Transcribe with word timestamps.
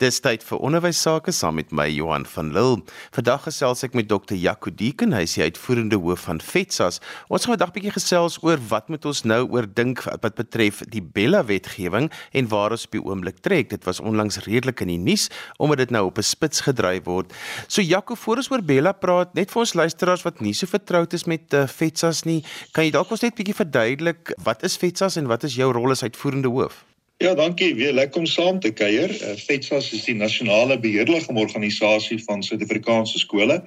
Dis 0.00 0.16
tyd 0.24 0.40
vir 0.48 0.62
onderwys 0.64 0.96
sake 1.04 1.32
saam 1.36 1.58
met 1.58 1.74
my 1.76 1.84
Johan 1.92 2.22
van 2.24 2.54
Lille. 2.56 2.78
Vandag 3.12 3.42
gesels 3.44 3.82
ek 3.84 3.92
met 3.98 4.06
Dr. 4.08 4.32
Jaco 4.32 4.70
Deeken, 4.72 5.12
hy 5.12 5.26
is 5.26 5.34
die 5.36 5.44
uitvoerende 5.44 5.98
hoof 6.00 6.22
van 6.24 6.40
FETSAS. 6.40 7.02
Ons 7.28 7.44
gaan 7.44 7.52
vandag 7.52 7.68
'n 7.68 7.74
bietjie 7.74 7.92
gesels 7.92 8.38
oor 8.40 8.56
wat 8.70 8.88
moet 8.88 9.04
ons 9.04 9.20
nou 9.28 9.44
oor 9.52 9.68
dink 9.68 10.00
wat 10.22 10.40
betref 10.40 10.80
die 10.88 11.04
Bella 11.04 11.44
wetgewing 11.44 12.08
en 12.32 12.48
waar 12.48 12.72
ons 12.72 12.86
op 12.88 12.96
die 12.96 13.04
oomblik 13.04 13.44
trek. 13.44 13.68
Dit 13.68 13.84
was 13.84 14.00
onlangs 14.00 14.40
redelik 14.48 14.80
in 14.80 14.88
die 14.88 14.98
nuus 14.98 15.28
omdat 15.58 15.84
dit 15.84 15.90
nou 15.90 16.06
op 16.06 16.16
'n 16.16 16.22
spits 16.22 16.60
gedryf 16.60 17.04
word. 17.04 17.34
So 17.68 17.82
Jaco, 17.82 18.14
voor 18.14 18.36
ons 18.36 18.50
oor 18.50 18.62
Bella 18.62 18.92
praat, 18.92 19.34
net 19.34 19.50
vir 19.50 19.60
ons 19.60 19.74
luisteraars 19.74 20.24
wat 20.24 20.40
nie 20.40 20.54
so 20.54 20.66
vertroud 20.66 21.12
is 21.12 21.26
met 21.26 21.52
uh, 21.52 21.66
FETSAS 21.66 22.24
nie, 22.24 22.42
kan 22.72 22.84
jy 22.84 22.90
dalk 22.90 23.10
ons 23.10 23.20
net 23.20 23.34
bietjie 23.34 23.54
verduidelik 23.54 24.32
wat 24.44 24.64
is 24.64 24.76
FETSAS 24.76 25.16
en 25.16 25.26
wat 25.26 25.44
is 25.44 25.56
jou 25.56 25.70
rol 25.72 25.90
as 25.90 26.02
uitvoerende 26.02 26.48
hoof? 26.48 26.89
Ja, 27.20 27.34
dankie. 27.34 27.74
Weer 27.74 27.92
lekker 27.92 28.20
om 28.20 28.26
saam 28.26 28.58
te 28.64 28.70
kuier. 28.72 29.10
FETSAS 29.36 29.90
is 29.92 30.06
die 30.06 30.14
nasionale 30.16 30.78
beheerliggaamorganisasie 30.80 32.16
van 32.24 32.40
Suid-Afrikaanse 32.40 33.20
skole 33.20 33.58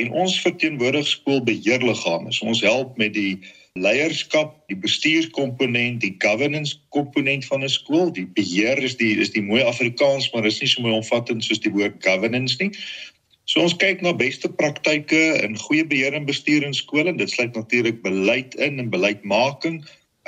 en 0.00 0.14
ons 0.16 0.36
verteenwoordig 0.40 1.04
skoolbeheerliggame. 1.04 2.32
So 2.32 2.48
ons 2.48 2.62
help 2.64 2.96
met 2.96 3.12
die 3.12 3.34
leierskap, 3.76 4.54
die 4.72 4.78
bestuurskomponent, 4.80 6.00
die 6.06 6.14
governance 6.24 6.78
komponent 6.96 7.44
van 7.50 7.66
'n 7.68 7.74
skool. 7.74 8.08
Die 8.16 8.24
beheer 8.38 8.80
is 8.80 8.96
die 8.96 9.12
is 9.20 9.34
die 9.36 9.44
mooi 9.44 9.60
Afrikaans, 9.60 10.30
maar 10.32 10.48
is 10.48 10.62
nie 10.64 10.70
so 10.72 10.80
mooi 10.80 10.96
omvattend 10.96 11.44
soos 11.44 11.60
die 11.60 11.74
woord 11.76 12.00
governance 12.00 12.56
nie. 12.64 12.72
So 13.44 13.60
ons 13.60 13.76
kyk 13.76 14.00
na 14.00 14.16
beste 14.16 14.48
praktyke 14.48 15.44
in 15.44 15.60
goeie 15.68 15.84
beheer 15.84 16.16
en 16.16 16.24
bestuur 16.24 16.64
in 16.64 16.74
skole. 16.74 17.12
Dit 17.12 17.30
sluit 17.30 17.54
natuurlik 17.54 18.02
beleid 18.02 18.54
in 18.54 18.78
en 18.78 18.90
beleidsmaking 18.90 19.84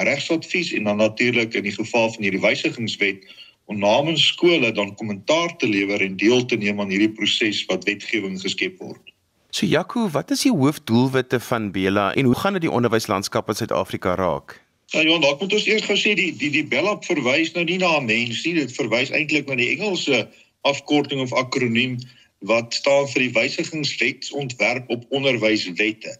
regsadvies 0.06 0.72
en 0.72 0.84
dan 0.84 0.96
natuurlik 0.96 1.54
in 1.54 1.62
die 1.62 1.74
geval 1.74 2.12
van 2.12 2.22
hierdie 2.22 2.40
wysigingswet 2.40 3.24
om 3.68 3.78
namens 3.78 4.26
skole 4.26 4.72
dan 4.72 4.94
kommentaar 4.94 5.56
te 5.56 5.68
lewer 5.68 6.00
en 6.00 6.16
deel 6.16 6.44
te 6.44 6.56
neem 6.56 6.80
aan 6.80 6.92
hierdie 6.92 7.12
proses 7.12 7.64
wat 7.68 7.84
wetgewing 7.84 8.40
geskep 8.40 8.78
word. 8.78 9.12
So 9.50 9.66
Jaco, 9.66 10.08
wat 10.12 10.30
is 10.30 10.44
die 10.44 10.52
hoofdoelwitte 10.52 11.40
van 11.40 11.70
Bella 11.72 12.14
en 12.14 12.24
hoe 12.24 12.34
gaan 12.34 12.52
dit 12.52 12.66
die 12.68 12.72
onderwyslandskap 12.72 13.48
in 13.48 13.54
Suid-Afrika 13.54 14.14
raak? 14.14 14.60
Ja, 14.92 15.02
Johan, 15.02 15.20
dalk 15.20 15.40
moet 15.40 15.52
ons 15.52 15.66
eers 15.68 15.84
gou 15.84 15.96
sê 16.00 16.14
die 16.16 16.30
die 16.36 16.50
die 16.52 16.64
Bella 16.64 16.94
verwys 17.04 17.52
nou 17.52 17.64
nie 17.64 17.76
na 17.80 17.98
'n 17.98 18.06
mens 18.08 18.44
nie, 18.44 18.54
dit 18.56 18.72
verwys 18.72 19.10
eintlik 19.10 19.48
na 19.48 19.56
die 19.60 19.68
Engelse 19.76 20.28
afkorting 20.64 21.20
of 21.20 21.32
akroniem 21.32 21.98
wat 22.48 22.74
staan 22.74 23.08
vir 23.08 23.26
die 23.26 23.34
wysigingswetsontwerp 23.34 24.88
op 24.88 25.04
onderwyswette. 25.10 26.16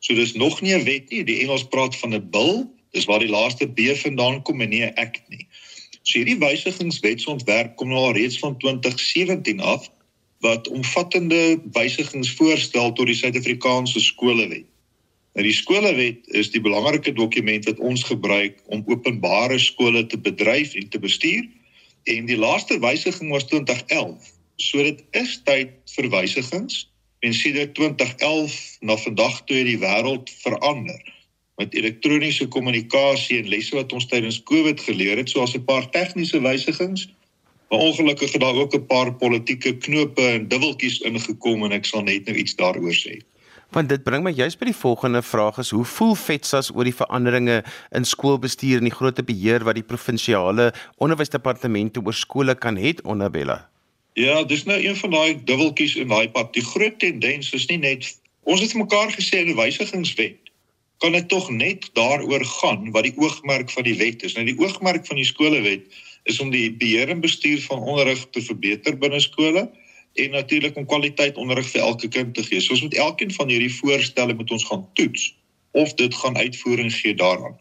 So 0.00 0.14
dis 0.14 0.34
nog 0.34 0.60
nie 0.60 0.74
'n 0.74 0.84
wet 0.84 1.10
nie, 1.10 1.24
die 1.24 1.40
Engels 1.42 1.66
praat 1.66 1.96
van 1.96 2.14
'n 2.14 2.30
bill 2.30 2.66
Dis 2.92 3.08
waar 3.08 3.22
die 3.24 3.32
laaste 3.32 3.68
B 3.68 3.92
vandaan 3.96 4.42
kom 4.42 4.60
en 4.60 4.68
nie 4.68 4.84
'n 4.84 4.94
act 5.00 5.22
nie. 5.28 5.46
So 6.02 6.18
hierdie 6.18 6.38
wysigingswetsontwerp 6.38 7.76
kom 7.76 7.88
nou 7.88 7.98
al 8.08 8.16
reeds 8.16 8.38
van 8.38 8.58
2017 8.58 9.60
af 9.60 9.88
wat 10.42 10.68
omvattende 10.68 11.60
wysigings 11.72 12.32
voorstel 12.34 12.92
tot 12.92 13.06
die 13.06 13.14
Suid-Afrikaanse 13.14 14.00
skolewet. 14.00 14.66
Nou 15.32 15.46
die 15.46 15.54
skolewet 15.54 16.26
is 16.26 16.50
die 16.50 16.60
belangrike 16.60 17.12
dokument 17.16 17.64
wat 17.64 17.78
ons 17.78 18.02
gebruik 18.04 18.58
om 18.66 18.82
openbare 18.86 19.58
skole 19.58 20.06
te 20.06 20.18
bedryf 20.18 20.74
en 20.74 20.88
te 20.88 20.98
bestuur 20.98 21.46
en 22.10 22.26
die 22.26 22.36
laaste 22.36 22.78
wysiging 22.82 23.30
was 23.30 23.46
2011. 23.46 24.32
So 24.56 24.82
dit 24.82 25.04
is 25.10 25.38
tyd 25.46 25.72
vir 25.94 26.10
wysigings 26.10 26.82
en 27.22 27.34
sedert 27.34 27.74
2011 27.78 28.58
na 28.80 28.98
vandag 28.98 29.44
toe 29.46 29.62
het 29.62 29.70
die 29.70 29.80
wêreld 29.80 30.34
verander 30.42 31.11
met 31.56 31.74
elektroniese 31.74 32.48
kommunikasie 32.48 33.38
en 33.38 33.48
lesse 33.48 33.76
wat 33.76 33.92
ons 33.92 34.06
tydens 34.06 34.42
Covid 34.48 34.80
geleer 34.80 35.20
het, 35.20 35.30
soos 35.30 35.54
'n 35.56 35.64
paar 35.64 35.90
tegniese 35.90 36.40
wysigings. 36.40 37.08
Maar 37.68 37.80
ongelukkig 37.80 38.32
het 38.32 38.40
daar 38.40 38.54
ook 38.54 38.74
'n 38.74 38.86
paar 38.86 39.14
politieke 39.14 39.76
knope 39.76 40.22
en 40.22 40.48
dubbeltjies 40.48 41.00
ingekom 41.00 41.64
en 41.64 41.72
ek 41.72 41.84
sal 41.84 42.02
net 42.02 42.24
nou 42.24 42.36
iets 42.36 42.54
daaroor 42.54 42.94
sê. 42.94 43.20
Want 43.72 43.88
dit 43.88 44.02
bring 44.02 44.20
my 44.24 44.30
juist 44.30 44.58
by 44.58 44.64
die 44.68 44.76
volgende 44.76 45.22
vraag 45.22 45.58
is 45.58 45.70
hoe 45.70 45.84
voel 45.84 46.14
FETSAS 46.14 46.74
oor 46.74 46.84
die 46.84 46.94
veranderinge 46.94 47.62
in 47.90 48.04
skoolbestuur 48.04 48.76
en 48.76 48.84
die 48.84 48.98
groot 48.98 49.24
beheer 49.24 49.64
wat 49.64 49.74
die 49.74 49.88
provinsiale 49.88 50.74
onderwysdepartemente 50.96 52.00
oor 52.04 52.14
skole 52.14 52.54
kan 52.54 52.76
hê 52.76 52.92
onder 53.02 53.30
Bella? 53.30 53.68
Ja, 54.12 54.44
dis 54.44 54.64
nou 54.64 54.76
een 54.76 54.96
van 54.96 55.10
daai 55.10 55.44
dubbeltjies 55.44 55.96
in 55.96 56.08
daai 56.08 56.28
pad. 56.28 56.52
Die 56.52 56.64
groot 56.64 56.98
tendens 56.98 57.52
is 57.52 57.66
nie 57.66 57.78
net 57.78 58.20
ons 58.42 58.60
het 58.60 58.74
mekaar 58.74 59.08
gesê 59.08 59.40
in 59.40 59.46
die 59.46 59.56
wysigingswet 59.56 60.41
kan 61.02 61.12
dit 61.16 61.28
tog 61.28 61.50
net 61.50 61.88
daaroor 61.98 62.44
gaan 62.46 62.90
wat 62.94 63.08
die 63.08 63.14
oogmerk 63.18 63.70
van 63.74 63.86
die 63.88 63.96
wet 63.98 64.22
is. 64.22 64.36
Nou 64.38 64.44
die 64.46 64.58
oogmerk 64.58 65.06
van 65.06 65.18
die 65.18 65.26
skolewet 65.26 65.86
is 66.30 66.38
om 66.40 66.52
die 66.54 66.68
beheer 66.78 67.10
en 67.10 67.22
bestuur 67.24 67.62
van 67.66 67.82
onderrig 67.82 68.22
te 68.30 68.42
verbeter 68.46 68.98
binne 68.98 69.20
skole 69.20 69.64
en 70.22 70.36
natuurlik 70.36 70.76
om 70.78 70.86
kwaliteit 70.86 71.40
onderrig 71.40 71.66
vir 71.72 71.82
elke 71.82 72.08
kind 72.08 72.34
te 72.36 72.44
gee. 72.46 72.60
So 72.60 72.76
ons 72.76 72.84
moet 72.86 72.94
elkeen 72.94 73.34
van 73.34 73.50
hierdie 73.50 73.72
voorstelle 73.80 74.36
moet 74.38 74.54
ons 74.54 74.68
gaan 74.68 74.84
toets 74.98 75.32
of 75.72 75.94
dit 75.98 76.14
gaan 76.14 76.36
uitvoering 76.36 76.92
gee 76.94 77.14
daaraan. 77.18 77.58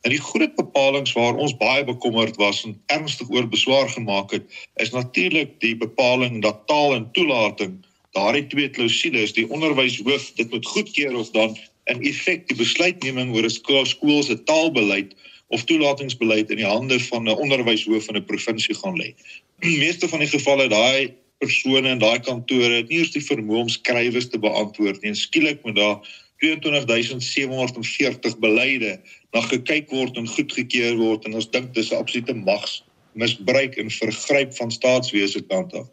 En 0.00 0.10
die 0.10 0.22
groot 0.24 0.54
bepalinge 0.56 1.12
waar 1.14 1.36
ons 1.36 1.54
baie 1.60 1.84
bekommerd 1.84 2.40
was 2.40 2.64
en 2.64 2.78
ernstig 2.90 3.30
oor 3.30 3.46
beswaar 3.48 3.88
gemaak 3.92 4.32
het, 4.32 4.48
is 4.82 4.90
natuurlik 4.96 5.60
die 5.60 5.76
bepaling 5.76 6.40
dat 6.42 6.64
taal 6.66 6.96
en 6.96 7.10
toelating 7.12 7.78
daardie 8.16 8.46
twee 8.50 8.70
klousules 8.74 9.34
die 9.36 9.46
onderwyshoof 9.46 10.32
dit 10.38 10.50
moet 10.50 10.66
goedkeur 10.66 11.14
of 11.20 11.30
dan 11.36 11.54
in 11.90 12.02
effek 12.06 12.46
die 12.48 12.56
besluitneming 12.56 13.34
oor 13.34 13.44
'n 13.44 13.50
skool, 13.50 13.86
skool 13.86 14.22
se 14.22 14.36
taalbeleid 14.44 15.14
of 15.50 15.64
toelatingsbeleid 15.64 16.50
in 16.50 16.62
die 16.62 16.66
hande 16.66 17.00
van 17.10 17.28
'n 17.28 17.40
onderwyshoof 17.44 18.04
van 18.04 18.16
'n 18.16 18.24
provinsie 18.24 18.74
gaan 18.74 18.96
lê. 18.96 19.14
Die 19.60 19.78
meeste 19.84 20.08
van 20.08 20.22
die 20.22 20.30
gevalle 20.30 20.68
daai 20.68 21.14
persone 21.40 21.88
in 21.88 21.98
daai 21.98 22.20
kantore 22.20 22.74
het 22.80 22.88
nie 22.88 22.98
eers 23.00 23.14
die 23.16 23.24
vermoë 23.24 23.64
om 23.64 23.68
skrywes 23.72 24.28
te 24.28 24.38
beantwoord 24.38 25.00
nie. 25.00 25.10
En 25.10 25.16
skielik 25.16 25.64
moet 25.64 25.76
daar 25.76 25.98
22740 26.40 28.38
beleide 28.38 29.00
na 29.32 29.40
gekyk 29.40 29.90
word 29.90 30.16
en 30.16 30.28
goedgekeur 30.28 30.96
word 31.00 31.26
en 31.28 31.36
ons 31.40 31.50
dink 31.50 31.74
dis 31.74 31.90
'n 31.92 32.00
absolute 32.00 32.34
magsmisbruik 32.34 33.76
en 33.76 33.90
vergryp 33.90 34.56
van 34.56 34.70
staatswese 34.70 35.42
kant 35.48 35.74
af. 35.74 35.86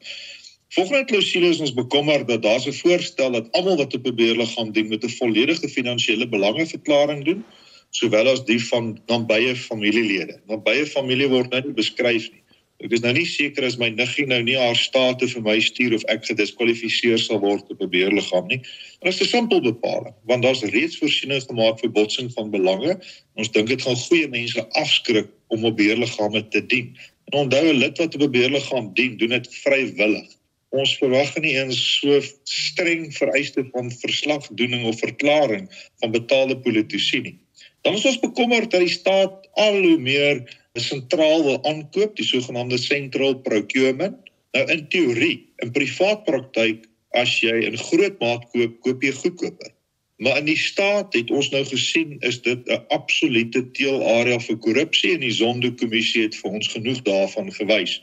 Volgens 0.76 1.06
klousule 1.08 1.48
is 1.48 1.60
ons 1.64 1.74
bekommerd 1.74 2.28
dat 2.28 2.42
daar 2.44 2.60
'n 2.68 2.74
voorstel 2.74 3.32
dat 3.32 3.52
almal 3.52 3.78
wat 3.78 3.94
op 3.94 4.06
'n 4.06 4.16
beheerliggaam 4.16 4.72
dien 4.72 4.88
met 4.88 5.04
'n 5.04 5.10
volledige 5.10 5.70
finansiële 5.70 6.28
belangeverklaring 6.28 7.24
doen, 7.26 7.46
sowel 7.90 8.28
as 8.28 8.44
die 8.46 8.64
van 8.64 9.00
nabye 9.06 9.56
familielede. 9.56 10.42
Nabye 10.48 10.86
familie 10.86 11.28
word 11.28 11.50
nou 11.50 11.62
nie 11.64 11.74
beskryf 11.74 12.32
nie. 12.32 12.44
Ek 12.78 12.92
is 12.92 13.00
nou 13.00 13.14
nie 13.14 13.26
seker 13.26 13.64
as 13.64 13.78
my 13.78 13.90
niggie 13.90 14.26
nou 14.26 14.42
nie 14.44 14.58
haar 14.58 14.76
state 14.76 15.28
vir 15.28 15.42
my 15.42 15.60
stuur 15.60 15.94
of 15.96 16.04
ek 16.04 16.26
gediskwalifiseer 16.26 17.18
sal 17.18 17.40
word 17.40 17.72
op 17.72 17.82
'n 17.82 17.90
beheerliggaam 17.90 18.48
nie. 18.48 18.62
Dit 19.00 19.14
is 19.14 19.22
'n 19.22 19.26
simpel 19.26 19.62
bepaling, 19.62 20.16
want 20.26 20.44
daar's 20.44 20.64
reeds 20.64 20.98
voorsiening 20.98 21.42
gemaak 21.42 21.80
vir 21.80 21.92
botsing 21.92 22.34
van 22.34 22.52
belange. 22.52 23.00
Ons 23.36 23.52
dink 23.52 23.68
dit 23.68 23.82
gaan 23.82 23.96
goeie 23.96 24.28
mense 24.28 24.70
afskrik 24.70 25.30
om 25.48 25.66
op 25.66 25.78
beheerliggame 25.78 26.48
te 26.48 26.66
dien. 26.66 26.98
En 27.32 27.40
onthou 27.40 27.66
'n 27.72 27.78
lid 27.78 27.98
wat 27.98 28.16
op 28.16 28.22
'n 28.22 28.32
beheerliggaam 28.32 28.94
dien, 28.94 29.18
doen 29.18 29.30
dit 29.30 29.56
vrywillig 29.64 30.37
ons 30.82 30.96
verwag 31.02 31.34
nie 31.44 31.56
eens 31.58 31.80
so 32.00 32.20
streng 32.50 33.10
vereiste 33.16 33.66
van 33.74 33.92
verslagdoening 34.04 34.86
of 34.90 35.00
verklaring 35.04 35.68
van 36.02 36.12
betaalde 36.16 36.58
politici 36.64 37.22
nie. 37.22 37.38
Dan 37.86 37.98
is 38.00 38.06
ons 38.06 38.20
bekommerd 38.20 38.72
dat 38.72 38.84
die 38.84 38.92
staat 38.92 39.48
al 39.54 39.80
hoe 39.82 39.98
meer 39.98 40.44
sentraal 40.78 41.44
wil 41.44 41.60
aankoop, 41.66 42.16
die 42.18 42.26
sogenaamde 42.26 42.78
central 42.78 43.40
procurement. 43.46 44.18
Nou 44.56 44.66
in 44.74 44.86
teorie, 44.94 45.48
in 45.64 45.72
privaat 45.72 46.24
praktyk 46.28 46.86
as 47.18 47.40
jy 47.42 47.64
in 47.68 47.78
groot 47.80 48.20
maat 48.22 48.46
koop, 48.54 48.80
koop 48.86 49.04
jy 49.04 49.14
goedkoper. 49.22 49.74
Maar 50.18 50.40
in 50.42 50.48
die 50.50 50.58
staat 50.58 51.14
het 51.14 51.30
ons 51.30 51.50
nou 51.54 51.62
gesien 51.70 52.16
is 52.26 52.42
dit 52.42 52.70
'n 52.70 52.82
absolute 52.90 53.62
teelarea 53.78 54.40
vir 54.40 54.58
korrupsie 54.58 55.14
en 55.14 55.22
die 55.22 55.32
Zondo-kommissie 55.32 56.24
het 56.24 56.36
vir 56.36 56.52
ons 56.52 56.68
genoeg 56.68 57.02
daarvan 57.06 57.54
gewys. 57.54 58.02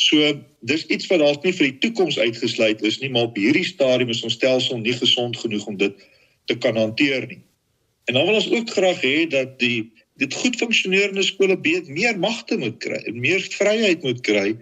So 0.00 0.32
dis 0.66 0.86
iets 0.90 1.06
wat 1.10 1.22
dalk 1.22 1.44
nie 1.46 1.54
vir 1.54 1.70
die 1.70 1.80
toekoms 1.86 2.18
uitgesluit 2.18 2.82
is 2.82 2.98
nie, 3.02 3.10
maar 3.14 3.28
op 3.30 3.36
hierdie 3.38 3.66
stadium 3.66 4.10
is 4.10 4.24
ons 4.26 4.34
stelsel 4.34 4.80
nie 4.82 4.96
gesond 4.96 5.38
genoeg 5.38 5.66
om 5.70 5.76
dit 5.78 6.06
te 6.50 6.56
kan 6.58 6.76
hanteer 6.76 7.26
nie. 7.30 7.42
En 8.10 8.18
dan 8.18 8.26
wil 8.26 8.40
ons 8.40 8.50
ook 8.50 8.70
graag 8.70 9.00
hê 9.00 9.26
dat 9.30 9.58
die 9.62 9.92
dit 10.22 10.34
goed 10.34 10.56
funksionerende 10.60 11.22
skole 11.26 11.56
beet 11.58 11.88
meer 11.90 12.18
magte 12.18 12.58
moet 12.58 12.76
kry 12.82 13.00
en 13.02 13.16
meer 13.18 13.42
vryheid 13.56 14.04
moet 14.06 14.20
kry 14.26 14.52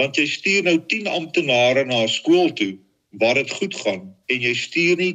want 0.00 0.18
jy 0.20 0.26
stuur 0.28 0.66
nou 0.66 0.74
10 0.90 1.08
amptenare 1.08 1.84
na 1.88 2.02
skool 2.12 2.52
toe 2.58 2.74
waar 3.20 3.38
dit 3.40 3.52
goed 3.56 3.76
gaan 3.84 4.02
en 4.32 4.44
jy 4.44 4.52
stuur 4.56 5.00
nie 5.00 5.14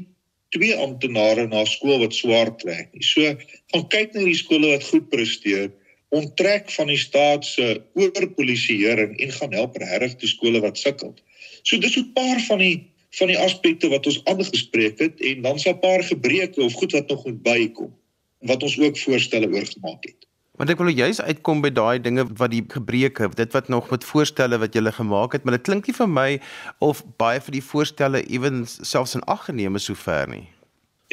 twee 0.55 0.73
amptenare 0.79 1.47
na 1.51 1.65
skool 1.67 1.99
wat 2.01 2.15
swaar 2.15 2.53
trek 2.61 2.89
nie. 2.93 3.03
So 3.03 3.35
gaan 3.73 3.85
kyk 3.93 4.15
na 4.15 4.25
die 4.25 4.37
skole 4.37 4.71
wat 4.71 4.85
goed 4.87 5.09
presteer 5.13 5.69
onttrek 6.09 6.71
van 6.71 6.87
die 6.87 6.97
staat 6.97 7.45
se 7.45 7.81
oorpolisieering 7.93 9.17
en 9.19 9.31
gaan 9.31 9.53
help 9.53 9.75
regtig 9.81 10.15
die 10.23 10.29
skole 10.31 10.61
wat 10.63 10.77
sukkel. 10.77 11.15
So 11.63 11.77
dis 11.77 11.97
'n 11.97 12.13
paar 12.13 12.39
van 12.47 12.57
die 12.57 12.87
van 13.17 13.27
die 13.27 13.39
aspekte 13.39 13.89
wat 13.89 14.05
ons 14.05 14.21
aangespreek 14.23 14.99
het 14.99 15.21
en 15.21 15.41
dan 15.41 15.59
sal 15.59 15.73
'n 15.73 15.79
paar 15.79 16.03
gebreke 16.03 16.61
of 16.61 16.73
goed 16.73 16.91
wat 16.91 17.07
nog 17.07 17.25
moet 17.25 17.41
bykom 17.41 17.93
wat 18.39 18.63
ons 18.63 18.79
ook 18.79 18.97
voorstelle 18.97 19.47
oor 19.47 19.65
gemaak 19.65 20.03
het. 20.05 20.27
Want 20.57 20.69
ek 20.69 20.77
wil 20.77 20.89
juist 20.89 21.21
uitkom 21.21 21.61
by 21.61 21.69
daai 21.69 22.01
dinge 22.01 22.25
wat 22.37 22.51
die 22.51 22.63
gebreke, 22.67 23.29
dit 23.37 23.53
wat 23.53 23.67
nog 23.67 23.89
met 23.89 24.03
voorstelle 24.03 24.57
wat 24.57 24.73
jy 24.73 24.81
gemaak 24.91 25.31
het, 25.31 25.43
maar 25.43 25.53
dit 25.53 25.65
klink 25.69 25.85
nie 25.87 25.93
vir 25.93 26.09
my 26.09 26.39
of 26.79 27.03
baie 27.17 27.41
van 27.41 27.53
die 27.53 27.63
voorstelle 27.63 28.23
ewen 28.25 28.65
selfs 28.65 29.13
in 29.15 29.23
ag 29.23 29.45
geneem 29.45 29.75
is 29.75 29.85
sover 29.85 30.27
nie. 30.27 30.47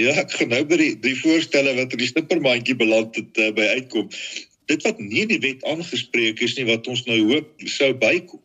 Ja, 0.00 0.10
ek 0.10 0.32
gaan 0.32 0.48
nou 0.48 0.64
by 0.64 0.76
die 0.80 0.94
die 0.98 1.14
voorstelle 1.20 1.74
wat 1.76 1.92
in 1.92 2.00
die 2.00 2.08
snippermandjie 2.08 2.76
beland 2.76 3.14
het 3.20 3.36
uh, 3.38 3.52
by 3.54 3.68
uitkom. 3.76 4.08
Dit 4.66 4.82
wat 4.82 4.98
nie 4.98 5.24
in 5.24 5.28
die 5.28 5.42
wet 5.42 5.64
aangespreek 5.64 6.40
is 6.40 6.56
nie 6.56 6.66
wat 6.68 6.86
ons 6.88 7.04
nou 7.08 7.20
hoop 7.28 7.66
sou 7.68 7.92
bykom 7.94 8.40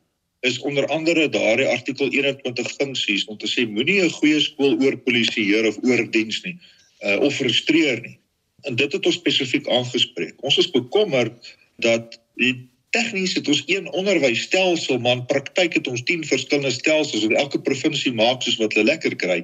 is 0.48 0.60
onder 0.60 0.88
andere 0.88 1.28
daardie 1.30 1.68
artikel 1.68 2.12
21 2.16 2.72
funksies 2.72 3.26
om 3.26 3.38
te 3.38 3.48
sê 3.48 3.68
moenie 3.68 4.02
'n 4.04 4.16
goeie 4.20 4.40
skool 4.40 4.80
oor 4.80 4.98
polisieer 4.98 5.68
of 5.68 5.78
oor 5.84 6.06
diens 6.12 6.42
nie 6.44 6.56
uh, 7.04 7.20
of 7.20 7.36
frustreer 7.36 8.02
nie. 8.02 8.18
En 8.62 8.76
dit 8.76 8.92
het 8.92 9.06
ons 9.06 9.16
spesifiek 9.16 9.68
aangespreek. 9.68 10.36
Ons 10.44 10.58
is 10.58 10.72
bekommerd 10.72 11.56
dat 11.84 12.20
die 12.36 12.70
tegnies 12.96 13.36
het 13.38 13.48
ons 13.48 13.64
een 13.68 13.92
onderwysstelsel 13.92 15.00
maar 15.00 15.20
in 15.20 15.26
praktyk 15.26 15.74
het 15.74 15.88
ons 15.88 16.04
10 16.04 16.26
verskillende 16.26 16.72
stelsels 16.72 17.24
en 17.24 17.36
elke 17.36 17.62
provinsie 17.62 18.14
maak 18.14 18.42
soos 18.42 18.58
wat 18.58 18.74
hulle 18.74 18.90
lekker 18.90 19.16
kry. 19.16 19.44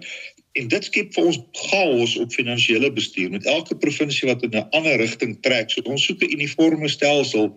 En 0.56 0.68
dit 0.72 0.86
skep 0.88 1.13
vir 1.13 1.25
ons 1.30 1.40
chaos 1.68 2.13
op 2.22 2.34
finansiële 2.34 2.92
bestuur 2.96 3.31
met 3.34 3.48
elke 3.52 3.75
provinsie 3.75 4.28
wat 4.30 4.44
in 4.48 4.56
'n 4.56 4.69
ander 4.78 4.96
rigting 5.02 5.34
trek. 5.44 5.72
So 5.72 5.81
ons 5.84 6.06
soek 6.06 6.24
'n 6.24 6.31
uniforme 6.38 6.88
stelsel 6.88 7.50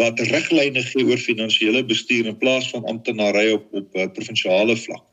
wat 0.00 0.20
riglyne 0.20 0.82
gee 0.82 1.04
oor 1.04 1.18
finansiële 1.18 1.84
bestuur 1.84 2.26
in 2.26 2.38
plaas 2.38 2.70
van 2.70 2.84
amptenary 2.84 3.50
op 3.52 3.66
op 3.72 3.96
uh, 3.96 4.06
provinsiale 4.16 4.76
vlak. 4.76 5.04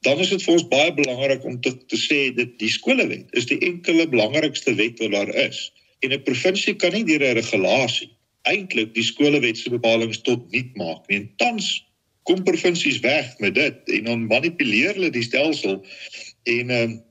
Dan 0.00 0.18
is 0.18 0.28
dit 0.28 0.42
vir 0.42 0.54
ons 0.54 0.68
baie 0.68 0.94
belangrik 0.94 1.44
om 1.44 1.60
te 1.60 1.76
te 1.86 1.96
sê 1.96 2.34
dat 2.34 2.58
die 2.58 2.70
skolewet 2.70 3.28
is 3.30 3.46
die 3.46 3.58
enkele 3.58 4.08
belangrikste 4.08 4.74
wet 4.74 4.98
wat 4.98 5.12
daar 5.12 5.34
is. 5.34 5.72
En 6.00 6.12
'n 6.12 6.22
provinsie 6.22 6.74
kan 6.74 6.92
nie 6.92 7.04
deur 7.04 7.24
'n 7.28 7.38
regulasie 7.40 8.10
eintlik 8.42 8.94
die 8.94 9.06
skolewet 9.06 9.58
se 9.58 9.70
bepalinge 9.70 10.20
tot 10.26 10.50
niet 10.50 10.76
maak 10.76 11.06
nie. 11.08 11.18
En 11.18 11.30
tans 11.36 11.68
kom 12.22 12.42
provinsies 12.42 13.00
weg 13.02 13.38
met 13.38 13.54
dit 13.54 13.94
en 13.98 14.04
dan 14.04 14.26
manipuleer 14.26 14.94
hulle 14.94 15.10
die 15.10 15.22
stelsel 15.26 15.82
en 16.42 16.70
ehm 16.70 16.90
um, 16.90 17.02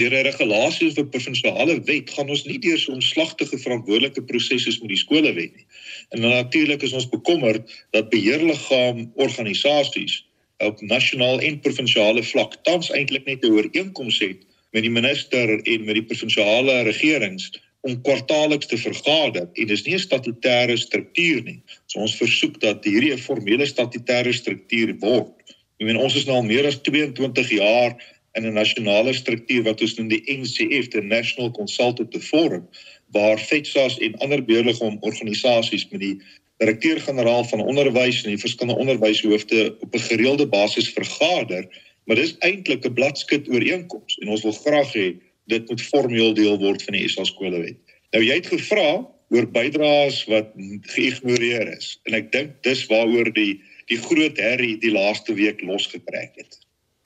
deur 0.00 0.12
'n 0.12 0.24
regulasie 0.24 0.88
of 0.88 0.96
'n 0.96 1.08
provinsiale 1.08 1.80
wet 1.84 2.10
gaan 2.10 2.28
ons 2.28 2.44
nie 2.44 2.58
deur 2.58 2.78
so 2.78 2.92
'n 2.94 3.02
slagtige 3.02 3.58
verantwoordelike 3.58 4.22
prosesse 4.22 4.78
met 4.80 4.88
die 4.88 5.04
skolewet 5.04 5.54
nie. 5.56 5.66
En 6.10 6.20
natuurlik 6.20 6.82
is 6.82 6.92
ons 6.92 7.08
bekommerd 7.08 7.86
dat 7.90 8.08
beheerliggaam 8.08 9.12
organisasies 9.14 10.24
op 10.58 10.80
nasionaal 10.80 11.40
en 11.40 11.60
provinsiale 11.60 12.22
vlak 12.22 12.56
tans 12.62 12.90
eintlik 12.90 13.24
net 13.24 13.44
'n 13.44 13.52
ooreenkoms 13.52 14.18
het 14.18 14.38
met 14.70 14.82
die 14.82 14.90
minister 14.90 15.60
en 15.62 15.84
met 15.84 15.94
die 15.94 16.04
provinsiale 16.04 16.82
regerings 16.82 17.50
om 17.80 18.00
kwartaalliks 18.02 18.66
te 18.66 18.78
vergader 18.78 19.48
en 19.52 19.66
dis 19.66 19.84
nie 19.84 19.94
'n 19.94 20.06
statutêre 20.06 20.76
struktuur 20.76 21.42
nie. 21.42 21.60
So 21.86 21.98
ons 21.98 22.16
versoek 22.16 22.60
dat 22.60 22.84
hierdie 22.84 23.12
'n 23.12 23.18
formele 23.18 23.66
statutêre 23.66 24.32
struktuur 24.32 24.96
word. 24.98 25.34
Ek 25.80 25.86
meen 25.86 25.96
ons 25.96 26.14
is 26.14 26.24
nou 26.24 26.36
al 26.36 26.42
meer 26.42 26.66
as 26.66 26.80
22 26.80 27.50
jaar 27.50 27.98
in 28.32 28.46
'n 28.46 28.52
nasionale 28.52 29.12
struktuur 29.12 29.62
wat 29.62 29.80
ons 29.80 29.94
noem 29.94 30.08
die 30.08 30.22
NCF, 30.26 30.88
the 30.88 31.00
National 31.00 31.50
Consultative 31.50 32.24
Forum, 32.24 32.68
waar 33.12 33.38
FETSAS 33.38 33.98
en 33.98 34.16
ander 34.18 34.44
beheerliggaam 34.44 34.96
organisasies 35.00 35.88
met 35.90 36.00
die 36.00 36.16
direkteur-generaal 36.62 37.44
van 37.44 37.60
onderwys 37.60 38.22
en 38.22 38.30
die 38.30 38.40
verskillende 38.40 38.80
onderwyshoofde 38.80 39.76
op 39.80 39.94
'n 39.94 40.06
gereelde 40.08 40.46
basis 40.46 40.88
vergader, 40.88 41.66
maar 42.04 42.16
dis 42.16 42.36
eintlik 42.38 42.84
'n 42.84 42.94
bladskit 42.94 43.48
ooreenkoms 43.48 44.18
en 44.18 44.28
ons 44.28 44.42
wil 44.42 44.52
graag 44.52 44.92
hê 44.92 45.08
dit 45.46 45.68
moet 45.68 45.82
formeel 45.82 46.34
deel 46.34 46.58
word 46.58 46.82
van 46.82 46.94
die 46.94 47.08
SA 47.08 47.24
skolewet. 47.24 47.76
Nou 48.12 48.24
jy 48.24 48.34
het 48.34 48.46
gevra 48.46 49.08
oor 49.28 49.46
bydraes 49.50 50.24
wat 50.24 50.52
geïgnoreer 50.94 51.76
is 51.76 52.00
en 52.04 52.14
ek 52.14 52.32
dink 52.32 52.62
dis 52.62 52.86
waaroor 52.86 53.32
die 53.32 53.60
die 53.90 53.98
groot 53.98 54.38
herrie 54.38 54.78
die 54.78 54.92
laaste 54.92 55.34
week 55.34 55.62
losgetrek 55.62 56.32
het. 56.36 56.58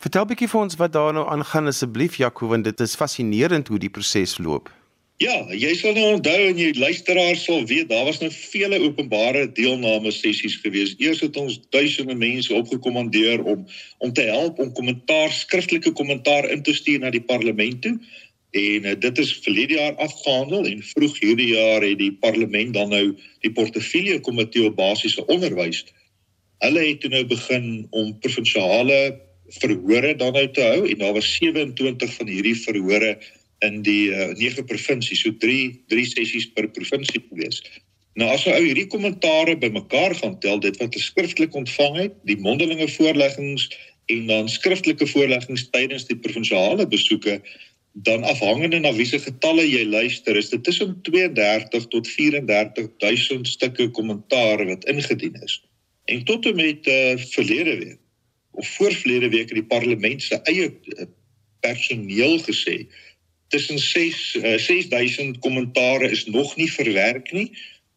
Vertel 0.06 0.26
bietjie 0.30 0.46
vir 0.46 0.60
ons 0.60 0.76
wat 0.78 0.92
daar 0.94 1.14
nou 1.16 1.24
aangaan 1.26 1.66
asseblief 1.66 2.20
Jaco 2.20 2.46
want 2.52 2.62
dit 2.68 2.82
is 2.84 2.92
fascinerend 2.94 3.66
hoe 3.72 3.78
die 3.82 3.90
proses 3.90 4.36
loop. 4.38 4.68
Ja, 5.18 5.34
jy 5.50 5.72
sal 5.74 5.96
nou 5.96 6.04
onthou 6.14 6.44
en 6.44 6.60
jy 6.60 6.68
luisteraars 6.78 7.42
sal 7.48 7.66
weet 7.66 7.88
daar 7.90 8.04
was 8.06 8.20
nou 8.22 8.28
vele 8.30 8.78
openbare 8.84 9.48
deelname 9.56 10.12
sessies 10.14 10.60
gewees. 10.62 10.94
Eers 11.02 11.24
het 11.26 11.40
ons 11.42 11.58
duisende 11.74 12.14
mense 12.14 12.54
opgekommandeer 12.54 13.42
om 13.42 13.66
om 13.98 14.14
te 14.14 14.28
help 14.30 14.62
om 14.62 14.70
kommentaar 14.78 15.34
skriftelike 15.40 15.90
kommentaar 15.98 16.46
in 16.54 16.62
te 16.62 16.76
stuur 16.78 17.02
na 17.02 17.10
die 17.10 17.24
parlement 17.34 17.82
toe. 17.82 17.96
En 18.54 18.86
uh, 18.86 18.94
dit 19.08 19.22
is 19.26 19.36
verlede 19.42 19.80
jaar 19.80 19.98
afgehandel 20.06 20.70
en 20.70 20.88
vroeg 20.94 21.18
hierdie 21.18 21.50
jaar 21.56 21.82
het 21.82 21.98
die 21.98 22.14
parlement 22.14 22.78
dan 22.78 22.94
nou 22.94 23.06
die 23.42 23.56
portefeulje 23.58 24.22
komitee 24.22 24.70
op 24.70 24.78
basiese 24.78 25.26
onderwys. 25.26 25.82
Hulle 26.62 26.90
het 26.92 27.02
toe 27.02 27.10
nou 27.10 27.26
begin 27.26 27.88
om 27.90 28.14
provinsiale 28.22 29.25
verhore 29.60 30.14
dan 30.16 30.32
nou 30.32 30.46
te 30.50 30.62
hou 30.62 30.87
en 30.88 30.98
daar 30.98 31.12
was 31.12 31.32
27 31.37 32.14
van 32.14 32.31
hierdie 32.31 32.56
verhore 32.58 33.16
in 33.64 33.82
die 33.82 34.10
uh, 34.12 34.32
9 34.37 34.64
provinsies, 34.69 35.22
so 35.25 35.32
3 35.40 35.84
3 35.93 36.06
sessies 36.12 36.48
per 36.52 36.69
provinsie 36.69 37.22
gewees. 37.28 37.62
Nou 38.16 38.28
as 38.32 38.46
ou 38.48 38.62
hierdie 38.62 38.88
kommentare 38.93 39.56
bymekaar 39.60 40.14
gaan 40.16 40.38
tel, 40.40 40.60
dit 40.60 40.76
wat 40.81 40.96
skriftelik 41.00 41.54
ontvang 41.54 41.96
het, 42.00 42.16
die 42.28 42.38
mondelinge 42.40 42.88
voorleggings 42.96 43.69
en 44.12 44.26
dan 44.31 44.48
skriftelike 44.48 45.06
voorleggings 45.10 45.66
tydens 45.72 46.06
die 46.08 46.19
provinsiale 46.19 46.87
besoeke, 46.88 47.40
dan 48.06 48.25
afhangende 48.28 48.78
na 48.81 48.92
wiese 48.92 49.19
getalle 49.20 49.64
jy 49.64 49.84
luister, 49.88 50.37
is 50.37 50.50
dit 50.52 50.64
tussen 50.64 50.99
32 51.08 51.87
tot 51.92 52.08
34000 52.08 53.49
stukke 53.49 53.88
kommentaar 53.96 54.64
wat 54.69 54.84
ingedien 54.92 55.37
is. 55.44 55.60
En 56.12 56.25
tot 56.25 56.44
en 56.46 56.56
met 56.56 56.87
uh, 56.87 57.16
verlede 57.32 57.78
week 57.81 58.00
of 58.56 58.68
voorvlede 58.78 59.28
week 59.28 59.52
in 59.52 59.60
die 59.60 59.70
parlement 59.70 60.22
se 60.22 60.40
eie 60.48 60.70
eh, 60.70 61.06
personeel 61.60 62.40
gesê 62.46 62.86
tussen 63.48 63.78
6 63.78 64.34
uh, 64.34 64.58
6000 64.58 65.38
kommentare 65.38 66.10
is 66.10 66.26
nog 66.26 66.56
nie 66.56 66.72
verwerk 66.72 67.32
nie. 67.32 67.50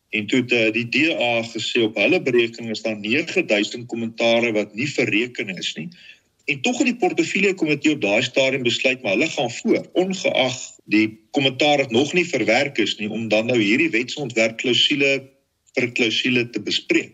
En 0.09 0.25
toe 0.25 0.39
het 0.41 0.51
uh, 0.51 0.71
die 0.73 0.85
DA 0.89 1.41
gesê 1.45 1.81
op 1.85 1.97
hulle 1.97 2.21
berekening 2.21 2.71
is 2.73 2.81
daar 2.85 2.97
9000 2.97 3.85
kommentare 3.89 4.51
wat 4.51 4.73
nie 4.77 4.89
verreken 4.89 5.49
is 5.57 5.73
nie. 5.77 5.89
En 6.49 6.61
tog 6.61 6.77
het 6.77 6.89
die 6.89 6.97
portefeulje 6.97 7.53
komitee 7.53 7.93
op 7.93 8.01
daai 8.01 8.21
stadium 8.25 8.63
besluit 8.65 9.01
maar 9.01 9.17
hulle 9.17 9.29
gaan 9.29 9.51
voor 9.51 9.89
ongeag 9.93 10.57
die 10.89 11.19
kommentaar 11.31 11.77
wat 11.77 11.91
nog 11.91 12.13
nie 12.13 12.25
verwerk 12.25 12.77
is 12.77 12.95
nie 12.97 13.09
om 13.09 13.27
dan 13.29 13.45
nou 13.45 13.59
hierdie 13.61 13.91
wetsontwerp 13.93 14.57
klousule 14.57 15.11
vir 15.77 15.91
klousule 15.97 16.49
te 16.49 16.61
bespreek. 16.61 17.13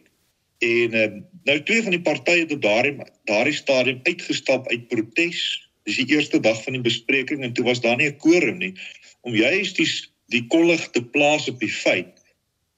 En 0.64 0.96
uh, 0.96 1.10
nou 1.46 1.60
twee 1.64 1.84
van 1.86 1.94
die 1.96 2.02
partye 2.02 2.46
het 2.46 2.62
daardie 2.62 2.98
daardie 3.30 3.54
stadium 3.54 4.00
uitgestap 4.04 4.68
uit 4.72 4.88
protes. 4.92 5.42
Dis 5.86 6.02
die 6.02 6.18
eerste 6.18 6.40
dag 6.42 6.62
van 6.64 6.78
die 6.78 6.86
bespreking 6.86 7.44
en 7.46 7.54
toe 7.54 7.66
was 7.66 7.82
daar 7.82 7.98
nie 7.98 8.10
'n 8.10 8.18
quorum 8.18 8.58
nie 8.58 8.74
om 9.22 9.34
juist 9.34 9.78
die 9.78 9.90
die 10.34 10.46
kollig 10.50 10.90
te 10.90 11.04
plaas 11.04 11.50
op 11.50 11.60
die 11.60 11.72
feit 11.72 12.26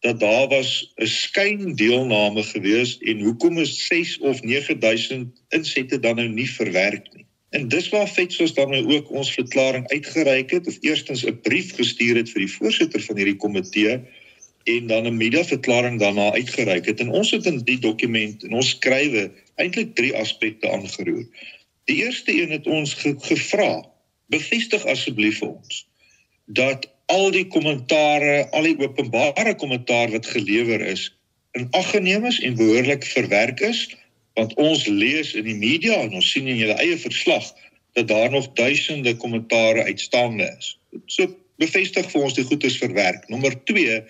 dat 0.05 0.19
daar 0.19 0.47
was 0.47 0.93
'n 0.95 1.07
skyn 1.07 1.75
deelname 1.75 2.43
gewees 2.43 2.97
en 2.97 3.19
hoekom 3.19 3.59
is 3.59 3.87
6 3.87 4.17
of 4.19 4.41
9000 4.41 5.43
insette 5.49 5.99
dan 5.99 6.15
nou 6.15 6.27
nie 6.27 6.49
verwerk 6.51 7.13
nie. 7.13 7.25
En 7.49 7.67
dis 7.67 7.89
waar 7.89 8.07
Fetsos 8.07 8.53
dan 8.53 8.69
nou 8.69 8.95
ook 8.95 9.11
ons 9.11 9.33
verklaring 9.33 9.87
uitgereik 9.87 10.51
het 10.51 10.67
of 10.67 10.77
eerstens 10.79 11.25
'n 11.25 11.39
brief 11.41 11.75
gestuur 11.75 12.15
het 12.15 12.29
vir 12.29 12.39
die 12.39 12.51
voorsitter 12.51 13.01
van 13.01 13.15
hierdie 13.15 13.35
komitee 13.35 14.01
en 14.67 14.87
dan 14.87 15.07
'n 15.07 15.17
mediaverklaring 15.17 15.99
daarna 15.99 16.31
uitgereik 16.31 16.85
het 16.85 16.99
en 16.99 17.09
ons 17.09 17.31
het 17.31 17.45
in 17.45 17.59
die 17.63 17.79
dokument 17.79 18.43
en 18.43 18.53
ons 18.53 18.69
skrywe 18.69 19.31
eintlik 19.55 19.95
drie 19.95 20.13
aspekte 20.15 20.71
aangeroer. 20.71 21.25
Die 21.87 22.03
eerste 22.03 22.31
een 22.41 22.51
het 22.51 22.67
ons 22.67 22.93
ge 22.93 23.15
gevra, 23.19 23.85
bevestig 24.27 24.85
asseblief 24.85 25.39
vir 25.39 25.53
ons 25.55 25.85
dat 26.45 26.87
al 27.05 27.31
die 27.31 27.47
kommentare, 27.47 28.47
al 28.51 28.63
die 28.63 28.77
openbare 28.79 29.55
kommentaar 29.55 30.11
wat 30.11 30.25
gelewer 30.25 30.81
is, 30.81 31.09
in 31.51 31.67
ag 31.71 31.89
geneem 31.89 32.25
is 32.25 32.39
en 32.39 32.55
behoorlik 32.55 33.05
verwerk 33.05 33.59
is, 33.59 33.87
want 34.33 34.53
ons 34.53 34.85
lees 34.87 35.33
in 35.33 35.43
die 35.43 35.55
media 35.55 35.95
en 36.03 36.13
ons 36.19 36.31
sien 36.31 36.47
in 36.47 36.59
julle 36.59 36.77
eie 36.79 36.97
verslag 36.97 37.47
dat 37.97 38.07
daar 38.07 38.31
nog 38.31 38.51
duisende 38.53 39.15
kommentare 39.15 39.83
uitstaande 39.83 40.55
is. 40.57 40.77
So 41.05 41.35
bevestig 41.57 42.11
vir 42.11 42.21
ons 42.21 42.35
die 42.37 42.45
goed 42.45 42.63
is 42.63 42.77
verwerk. 42.77 43.25
Nommer 43.31 43.55
2 43.63 44.03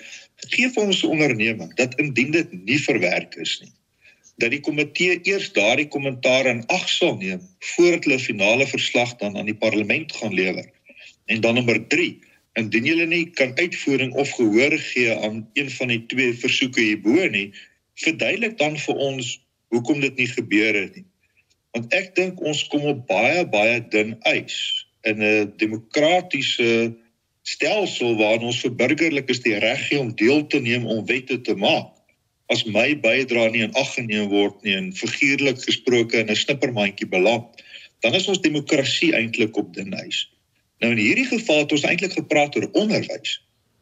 gee 0.45 0.69
vir 0.69 0.83
ons 0.83 1.03
onderneming 1.03 1.73
dat 1.75 1.97
indien 1.99 2.31
dit 2.31 2.53
nie 2.53 2.79
verwerk 2.79 3.35
is 3.35 3.59
nie 3.61 3.73
dat 4.37 4.53
die 4.53 4.61
komitee 4.61 5.17
eers 5.25 5.49
daardie 5.53 5.87
kommentaar 5.89 6.45
in 6.49 6.61
ag 6.73 6.85
sal 6.89 7.15
neem 7.17 7.41
voordat 7.73 8.05
hulle 8.05 8.19
finale 8.21 8.67
verslag 8.69 9.15
dan 9.21 9.37
aan 9.37 9.49
die 9.49 9.57
parlement 9.57 10.13
gaan 10.13 10.33
lewer. 10.33 10.67
En 11.25 11.41
dan 11.41 11.57
nommer 11.57 11.79
3, 11.87 12.19
indien 12.61 12.85
hulle 12.85 13.07
nie 13.09 13.23
kan 13.39 13.55
uitvoering 13.57 14.13
of 14.13 14.29
gehoor 14.37 14.77
gee 14.91 15.15
aan 15.15 15.41
een 15.57 15.71
van 15.73 15.93
die 15.93 16.03
twee 16.13 16.37
versoeke 16.37 16.81
hierbo 16.81 17.25
nie, 17.33 17.49
verduidelik 17.97 18.57
dan 18.61 18.77
vir 18.77 19.01
ons 19.09 19.33
hoekom 19.73 20.01
dit 20.05 20.21
nie 20.21 20.29
gebeur 20.29 20.77
het 20.77 21.01
nie. 21.01 21.07
Want 21.73 21.93
ek 21.97 22.13
dink 22.15 22.41
ons 22.41 22.61
kom 22.69 22.85
op 22.93 23.03
baie 23.09 23.41
baie 23.49 23.81
dun 23.89 24.15
ys 24.29 24.85
in 25.01 25.21
'n 25.21 25.53
demokratiese 25.57 26.93
stelsel 27.47 28.17
waarin 28.19 28.49
ons 28.49 28.59
vir 28.63 28.73
burgerlikes 28.79 29.39
die 29.45 29.55
reg 29.63 29.85
gee 29.87 29.99
om 30.01 30.11
deel 30.19 30.43
te 30.51 30.59
neem 30.63 30.87
om 30.87 31.05
wette 31.07 31.39
te 31.47 31.55
maak. 31.55 31.93
As 32.51 32.63
my 32.67 32.93
bydrae 33.03 33.51
nie 33.51 33.63
in 33.65 33.75
ag 33.79 33.89
geneem 33.95 34.29
word 34.31 34.59
nie 34.63 34.75
en 34.75 34.93
figuurlik 34.95 35.59
gesproke 35.63 36.19
in 36.19 36.31
'n 36.31 36.35
snippermandjie 36.35 37.07
beland, 37.07 37.63
dan 38.03 38.15
is 38.15 38.27
ons 38.27 38.43
demokrasie 38.43 39.13
eintlik 39.15 39.57
op 39.57 39.73
dun 39.73 39.93
ys. 39.93 40.27
Nou 40.79 40.91
in 40.91 41.01
hierdie 41.01 41.27
geval 41.27 41.63
het 41.63 41.71
ons 41.71 41.87
eintlik 41.87 42.13
gepraat 42.19 42.55
oor 42.55 42.69
onderwys. 42.73 43.39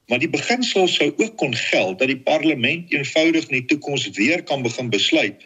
Maar 0.07 0.21
die 0.21 0.29
beginsel 0.29 0.87
sou 0.87 1.09
ook 1.17 1.37
kon 1.37 1.55
geld 1.55 1.99
dat 1.99 2.07
die 2.07 2.21
parlement 2.21 2.91
eenvoudig 2.93 3.49
in 3.49 3.57
die 3.59 3.65
toekoms 3.65 4.09
weer 4.17 4.43
kan 4.43 4.61
begin 4.61 4.89
besluit 4.89 5.41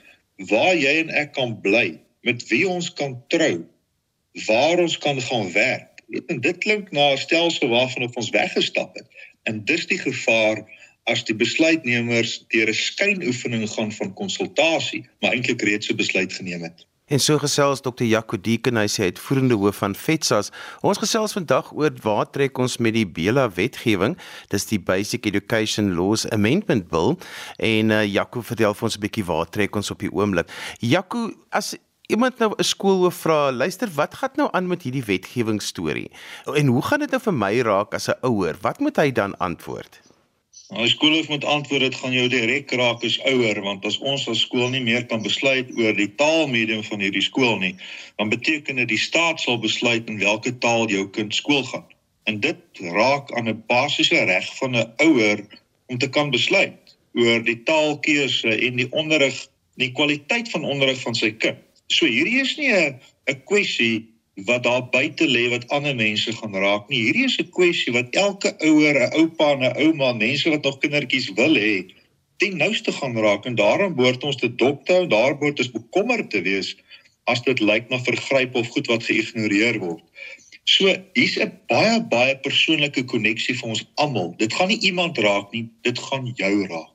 waar 0.51 0.75
jy 0.75 0.99
en 1.03 1.09
ek 1.09 1.33
kan 1.35 1.55
bly, 1.61 1.99
met 2.23 2.43
wie 2.47 2.67
ons 2.67 2.93
kan 2.93 3.17
trou, 3.27 3.65
waar 4.47 4.79
ons 4.79 4.97
kan 4.97 5.19
gaan 5.21 5.51
werk. 5.51 5.88
En 6.09 6.41
dit 6.41 6.57
klink 6.57 6.91
na 6.91 7.11
'n 7.11 7.17
stelsel 7.17 7.69
waarvan 7.69 8.09
ons 8.13 8.29
weggestap 8.29 8.95
het. 8.95 9.07
En 9.43 9.65
dis 9.65 9.87
die 9.87 9.99
gevaar 9.99 10.63
as 11.03 11.23
die 11.23 11.35
besluitnemers 11.35 12.45
deur 12.47 12.69
'n 12.69 12.73
skynoefening 12.73 13.69
gaan 13.69 13.91
van 13.91 14.13
konsultasie, 14.13 15.09
maar 15.19 15.31
eintlik 15.31 15.61
reeds 15.61 15.89
'n 15.89 15.95
besluit 15.95 16.33
geneem 16.33 16.63
het. 16.63 16.87
En 17.09 17.19
so 17.19 17.37
gesels 17.41 17.81
Dr. 17.81 18.03
Jaco 18.03 18.37
Dieken, 18.37 18.77
hy 18.77 18.85
sê 18.85 19.07
uitvoerende 19.09 19.55
hoof 19.57 19.79
van 19.81 19.95
FETSAS. 19.97 20.51
Ons 20.85 21.01
gesels 21.01 21.33
vandag 21.33 21.71
oor 21.73 21.89
waar 22.03 22.29
trek 22.29 22.57
ons 22.61 22.77
met 22.77 22.93
die 22.93 23.07
Bela 23.07 23.47
wetgewing. 23.49 24.13
Dis 24.53 24.69
die 24.69 24.77
Basic 24.79 25.25
Education 25.25 25.95
Laws 25.97 26.27
Amendment 26.29 26.85
Bill 26.87 27.17
en 27.57 27.89
uh, 27.89 28.05
Jaco 28.05 28.45
vertel 28.45 28.77
vir 28.77 28.83
ons 28.83 28.97
'n 28.97 29.01
bietjie 29.01 29.25
waar 29.25 29.49
trek 29.49 29.75
ons 29.75 29.91
op 29.91 29.99
die 29.99 30.13
oomblik. 30.13 30.53
Jaco, 30.79 31.33
as 31.49 31.73
iemand 32.09 32.37
nou 32.37 32.53
'n 32.57 32.63
skoolhoof 32.63 33.15
vra, 33.15 33.51
luister, 33.51 33.89
wat 33.93 34.15
gaan 34.15 34.35
nou 34.35 34.49
aan 34.51 34.67
met 34.67 34.81
hierdie 34.81 35.03
wetgewing 35.03 35.61
storie? 35.61 36.11
En 36.53 36.65
hoe 36.65 36.81
gaan 36.81 36.99
dit 36.99 37.09
nou 37.09 37.21
vir 37.21 37.33
my 37.33 37.59
raak 37.59 37.93
as 37.93 38.09
'n 38.09 38.17
ouer? 38.21 38.55
Wat 38.61 38.79
moet 38.79 38.95
hy 38.95 39.11
dan 39.11 39.37
antwoord? 39.37 40.01
Nou 40.69 40.87
skool 40.87 41.23
moet 41.27 41.45
antwoord 41.45 41.81
dit 41.81 41.95
gaan 41.95 42.11
jou 42.11 42.27
direk 42.27 42.71
raak 42.71 43.03
as 43.03 43.19
ouer 43.25 43.61
want 43.61 43.85
as 43.85 43.97
ons 43.97 44.27
as 44.27 44.39
skool 44.39 44.69
nie 44.69 44.81
meer 44.81 45.05
kan 45.05 45.21
besluit 45.21 45.69
oor 45.77 45.93
die 45.93 46.15
taalmedium 46.15 46.83
van 46.83 46.99
hierdie 46.99 47.21
skool 47.21 47.57
nie, 47.57 47.75
dan 48.15 48.29
beteken 48.29 48.75
dit 48.75 48.87
die 48.87 48.97
staat 48.97 49.41
sal 49.41 49.59
besluit 49.59 50.09
in 50.09 50.19
watter 50.19 50.57
taal 50.57 50.89
jou 50.89 51.09
kind 51.09 51.35
skool 51.35 51.63
gaan. 51.63 51.85
En 52.23 52.39
dit 52.39 52.57
raak 52.79 53.31
aan 53.31 53.49
'n 53.49 53.63
basiese 53.67 54.23
reg 54.23 54.57
van 54.57 54.75
'n 54.75 54.93
ouer 54.97 55.45
om 55.85 55.97
te 55.97 56.09
kan 56.09 56.29
besluit 56.29 56.97
oor 57.13 57.43
die 57.43 57.63
taalkeuse 57.63 58.49
en 58.67 58.75
die 58.75 58.91
onderrig, 58.91 59.47
die 59.75 59.91
kwaliteit 59.91 60.49
van 60.49 60.63
onderrig 60.63 61.01
van 61.01 61.15
sy 61.15 61.31
kind. 61.31 61.68
So 61.89 62.05
hierdie 62.05 62.41
is 62.41 62.55
nie 62.57 62.71
'n 62.71 62.99
'n 63.29 63.41
kwessie 63.49 64.05
wat 64.45 64.63
daar 64.63 64.89
buite 64.89 65.25
lê 65.27 65.49
wat 65.49 65.67
ander 65.67 65.95
mense 65.95 66.31
gaan 66.33 66.53
raak 66.53 66.89
nie. 66.89 67.01
Hierdie 67.05 67.25
is 67.25 67.37
'n 67.39 67.49
kwessie 67.49 67.93
wat 67.93 68.13
elke 68.15 68.53
ouer, 68.59 68.95
'n 68.95 69.13
oupa, 69.21 69.55
'n 69.55 69.73
ouma, 69.85 70.13
mense 70.13 70.49
wat 70.49 70.63
nog 70.63 70.77
kindertjies 70.79 71.29
wil 71.33 71.55
hê, 71.55 71.89
ten 72.37 72.57
nouste 72.57 72.91
gaan 72.91 73.17
raak 73.17 73.45
en 73.45 73.55
daarom 73.55 73.95
behoort 73.95 74.23
ons 74.23 74.35
te 74.35 74.55
dopte 74.55 74.93
en 74.93 75.09
daar 75.09 75.37
behoort 75.37 75.59
ons 75.59 75.71
bekommerd 75.71 76.29
te 76.29 76.41
wees 76.41 76.75
as 77.23 77.41
dit 77.41 77.59
lyk 77.59 77.89
na 77.89 77.99
vergryp 77.99 78.55
of 78.55 78.69
goed 78.75 78.87
wat 78.87 79.03
geïgnoreer 79.03 79.79
word. 79.79 80.03
So 80.63 80.93
hier's 81.13 81.37
'n 81.37 81.51
baie 81.67 81.97
baie 82.13 82.37
persoonlike 82.37 83.03
koneksie 83.03 83.57
vir 83.57 83.69
ons 83.69 83.85
almal. 83.95 84.33
Dit 84.37 84.53
gaan 84.53 84.67
nie 84.67 84.79
iemand 84.79 85.17
raak 85.17 85.51
nie, 85.51 85.69
dit 85.81 85.99
gaan 85.99 86.31
jou 86.35 86.67
raak. 86.67 86.93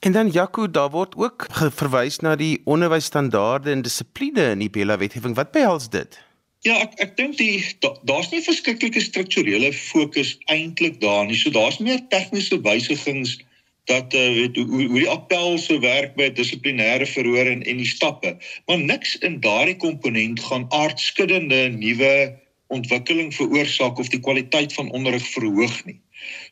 En 0.00 0.12
dan 0.12 0.28
Jaco, 0.30 0.70
daar 0.70 0.90
word 0.90 1.16
ook 1.16 1.46
verwys 1.80 2.20
na 2.22 2.36
die 2.36 2.60
onderwysstandaarde 2.64 3.70
en 3.70 3.82
dissipline 3.82 4.50
in 4.54 4.62
die 4.62 4.70
Bella 4.70 4.98
wetgewing. 4.98 5.34
Wat 5.34 5.50
behels 5.50 5.88
dit? 5.90 6.20
Ja, 6.66 6.76
ek 6.82 6.94
ek 7.02 7.16
dink 7.18 7.36
die 7.38 7.62
daar's 8.06 8.30
nie 8.30 8.42
verskriklike 8.42 9.02
strukturele 9.02 9.72
fokus 9.74 10.36
eintlik 10.50 11.00
daar 11.02 11.26
nie. 11.26 11.38
So 11.38 11.50
daar's 11.54 11.78
meer 11.82 12.00
tegniese 12.14 12.58
wysigings 12.62 13.36
dat 13.90 14.14
uh, 14.14 14.24
weet 14.36 14.58
hoe 14.58 14.66
hoe 14.86 14.98
die 15.00 15.10
appel 15.10 15.58
se 15.58 15.78
werk 15.82 16.14
by 16.18 16.28
dissiplinêre 16.34 17.06
verhoor 17.06 17.50
en 17.50 17.62
en 17.62 17.82
die 17.82 17.86
stappe. 17.86 18.34
Maar 18.66 18.82
niks 18.82 19.16
in 19.18 19.40
daardie 19.42 19.78
komponent 19.82 20.42
gaan 20.46 20.66
aardskuddende 20.74 21.68
nuwe 21.78 22.12
ontwikkeling 22.74 23.34
veroorsaak 23.34 23.98
of 23.98 24.10
die 24.14 24.20
kwaliteit 24.20 24.74
van 24.76 24.90
onderrig 24.90 25.26
verhoog 25.34 25.78
nie. 25.86 25.98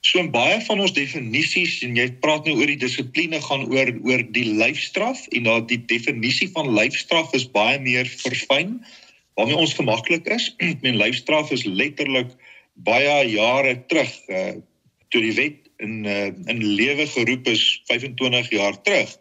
So 0.00 0.20
in 0.22 0.30
baie 0.34 0.60
van 0.66 0.80
ons 0.80 0.94
definisies 0.96 1.80
en 1.86 1.96
jy 1.98 2.06
praat 2.22 2.46
nou 2.46 2.56
oor 2.58 2.70
die 2.70 2.80
dissipline 2.80 3.40
gaan 3.44 3.66
oor 3.72 3.92
oor 4.06 4.24
die 4.36 4.46
lyfstraf 4.60 5.24
en 5.32 5.48
daai 5.48 5.66
die 5.72 5.82
definisie 5.90 6.48
van 6.54 6.72
lyfstraf 6.76 7.34
is 7.38 7.48
baie 7.50 7.78
meer 7.82 8.08
verfyn 8.22 8.78
waarmee 9.36 9.58
ons 9.60 9.76
gemaklik 9.76 10.28
is. 10.32 10.48
Men 10.84 11.00
lyfstraf 11.00 11.52
is 11.52 11.66
letterlik 11.68 12.32
baie 12.88 13.20
jare 13.32 13.76
terug 13.90 14.16
uh 14.28 14.56
toe 15.14 15.22
die 15.22 15.36
wet 15.36 15.70
in 15.78 16.02
uh 16.04 16.32
in 16.50 16.64
lewe 16.80 17.06
geroep 17.06 17.46
is 17.48 17.62
25 17.86 18.50
jaar 18.50 18.74
terug 18.82 19.12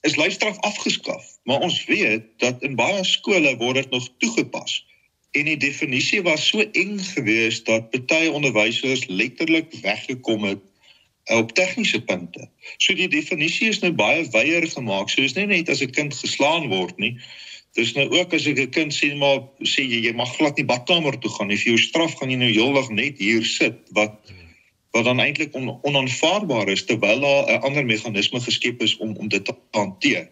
is 0.00 0.16
lyfstraf 0.16 0.58
afgeskaf. 0.60 1.24
Maar 1.44 1.60
ons 1.60 1.84
weet 1.84 2.24
dat 2.40 2.62
in 2.62 2.74
baie 2.74 3.04
skole 3.04 3.56
word 3.56 3.74
dit 3.74 3.90
nog 3.90 4.08
toegepas. 4.18 4.80
En 5.30 5.44
die 5.44 5.56
definisie 5.56 6.22
was 6.22 6.48
so 6.48 6.64
eng 6.72 6.98
geweest 6.98 7.66
dat 7.66 8.06
baie 8.06 8.30
onderwysers 8.30 9.06
letterlik 9.06 9.72
weggekom 9.82 10.44
het 10.44 10.62
uh, 11.30 11.36
op 11.36 11.52
tegniese 11.54 12.02
punte. 12.02 12.48
So 12.76 12.94
die 12.94 13.08
definisie 13.08 13.68
is 13.68 13.78
nou 13.78 13.92
baie 13.92 14.26
wyeer 14.30 14.66
gemaak. 14.66 15.08
So 15.08 15.22
dis 15.22 15.38
nie 15.38 15.46
net 15.46 15.68
as 15.68 15.82
'n 15.82 15.90
kind 15.90 16.14
geslaan 16.14 16.68
word 16.68 16.98
nie, 16.98 17.16
Dis 17.78 17.92
nou 17.94 18.08
ook 18.10 18.34
as 18.34 18.46
ek 18.50 18.58
'n 18.58 18.70
kind 18.74 18.94
sien 18.94 19.18
maar 19.18 19.46
sê 19.62 19.86
jy 19.86 20.02
jy 20.06 20.12
mag 20.12 20.30
glad 20.36 20.56
nie 20.56 20.66
badkamer 20.66 21.18
toe 21.18 21.30
gaan 21.30 21.48
nie. 21.48 21.56
Vir 21.56 21.72
jou 21.72 21.78
straf 21.78 22.16
gaan 22.18 22.30
jy 22.30 22.36
nou 22.36 22.50
heeldag 22.50 22.90
net 22.90 23.18
hier 23.18 23.44
sit 23.44 23.78
wat 23.94 24.18
wat 24.90 25.04
dan 25.04 25.20
eintlik 25.22 25.54
on, 25.54 25.78
onaanvaarbaar 25.86 26.68
is 26.68 26.84
terwyl 26.84 27.20
daar 27.20 27.46
'n 27.46 27.62
ander 27.62 27.86
meganisme 27.86 28.40
geskep 28.40 28.82
is 28.82 28.96
om 28.96 29.16
om 29.16 29.28
dit 29.28 29.44
te 29.44 29.54
hanteer. 29.70 30.28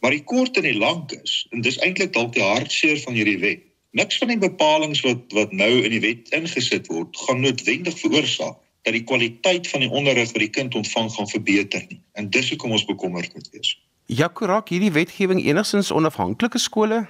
Maar 0.00 0.10
die 0.10 0.24
kort 0.24 0.56
en 0.56 0.62
die 0.62 0.76
lank 0.76 1.12
is 1.12 1.46
en 1.50 1.60
dis 1.60 1.78
eintlik 1.78 2.12
dalk 2.12 2.34
die 2.34 2.42
hartseer 2.42 3.00
van 3.00 3.14
hierdie 3.14 3.38
wet. 3.38 3.62
Niks 3.94 4.18
van 4.18 4.32
die 4.32 4.38
bepalinge 4.42 4.98
wat 5.06 5.34
wat 5.36 5.52
nou 5.54 5.70
in 5.86 5.92
die 5.94 6.02
wet 6.02 6.32
ingesit 6.34 6.88
word 6.90 7.14
gaan 7.26 7.44
noodwendig 7.44 7.94
veroorsaak 8.00 8.56
dat 8.84 8.96
die 8.96 9.04
kwaliteit 9.06 9.68
van 9.70 9.84
die 9.84 9.90
onderrig 9.90 10.32
wat 10.32 10.42
die 10.42 10.50
kind 10.50 10.74
ontvang 10.74 11.12
gaan 11.14 11.28
verbeter 11.30 11.84
nie. 11.88 12.00
En 12.18 12.26
dis 12.30 12.48
hoekom 12.50 12.74
ons 12.74 12.84
bekommerd 12.88 13.30
moet 13.34 13.46
wees. 13.52 13.76
Jakorak 14.10 14.72
hierdie 14.74 14.90
wetgewing 14.92 15.44
enigstens 15.44 15.92
onafhanklike 15.94 16.58
skole? 16.58 17.04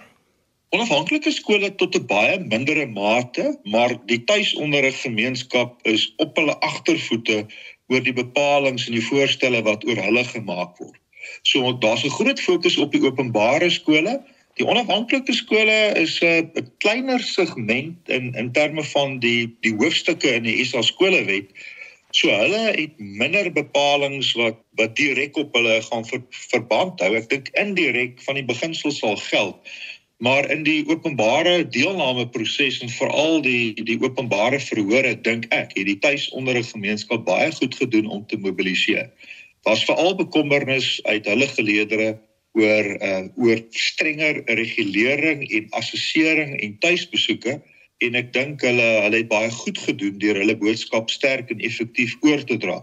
Onafhanklike 0.76 1.33
skole 1.33 1.73
tot 1.81 1.97
'n 1.97 2.07
baie 2.07 2.37
mindere 2.41 2.87
mate, 2.87 3.59
maar 3.64 3.97
die 4.07 4.21
tuisonderrig 4.25 5.00
gemeenskap 5.00 5.81
is 5.83 6.12
op 6.17 6.37
hulle 6.37 6.59
agtervoete 6.61 7.47
oor 7.88 8.03
die 8.03 8.12
bepalinge 8.12 8.85
en 8.87 8.99
die 9.00 9.07
voorstelle 9.09 9.62
wat 9.62 9.88
oor 9.88 10.05
hulle 10.05 10.25
gemaak 10.25 10.76
word. 10.79 11.00
So 11.43 11.73
daar's 11.79 12.05
'n 12.05 12.17
groot 12.21 12.41
fokus 12.41 12.76
op 12.76 12.93
die 12.93 13.03
openbare 13.03 13.71
skole. 13.71 14.21
Die 14.58 14.66
onafhanklike 14.66 15.32
skole 15.32 15.78
is 15.99 16.20
'n 16.23 16.70
kleiner 16.78 17.20
segment 17.20 18.08
in 18.08 18.34
in 18.34 18.52
terme 18.52 18.84
van 18.84 19.18
die 19.18 19.56
die 19.61 19.75
hoofstukke 19.75 20.34
in 20.34 20.42
die 20.42 20.64
SA 20.64 20.82
skolewet 20.82 21.50
So 22.14 22.30
hulle 22.30 22.70
het 22.76 22.92
minder 22.99 23.49
bepalinge 23.50 24.23
wat 24.38 24.61
wat 24.78 24.92
direk 24.99 25.37
op 25.40 25.54
hulle 25.58 25.80
gaan 25.82 26.04
ver, 26.06 26.20
verband 26.50 27.00
hou. 27.02 27.11
Ek 27.18 27.26
dink 27.32 27.50
indirek 27.58 28.23
van 28.23 28.38
die 28.38 28.46
beginsel 28.46 28.94
sal 28.94 29.16
geld. 29.18 29.73
Maar 30.23 30.46
in 30.54 30.62
die 30.62 30.84
openbare 30.87 31.64
deelname 31.75 32.28
proses 32.30 32.78
en 32.87 32.92
veral 33.00 33.42
die 33.42 33.75
die 33.90 33.99
openbare 33.99 34.61
verhore 34.62 35.16
dink 35.26 35.49
ek 35.50 35.75
het 35.75 35.88
die 35.90 35.99
tuisonderrig 36.06 36.70
gemeenskap 36.70 37.26
baie 37.26 37.50
goed 37.58 37.75
gedoen 37.82 38.06
om 38.06 38.23
te 38.30 38.38
mobiliseer. 38.38 39.11
Was 39.66 39.82
veral 39.88 40.14
bekommernis 40.14 41.00
uit 41.11 41.26
hulle 41.26 41.50
geleedere 41.50 42.14
oor 42.54 42.88
uh 43.02 43.23
oor 43.44 43.61
strenger 43.70 44.42
regulering 44.61 45.42
en 45.50 45.70
assessering 45.80 46.54
en 46.61 46.76
tuisbesoeke 46.84 47.58
en 48.04 48.18
ek 48.20 48.30
dink 48.34 48.62
hulle 48.66 48.88
hulle 49.04 49.20
het 49.23 49.30
baie 49.30 49.50
goed 49.50 49.78
gedoen 49.87 50.18
deur 50.23 50.38
hulle 50.42 50.56
boodskap 50.61 51.11
sterk 51.11 51.50
en 51.50 51.62
effektief 51.66 52.14
oor 52.26 52.42
te 52.46 52.58
dra. 52.61 52.80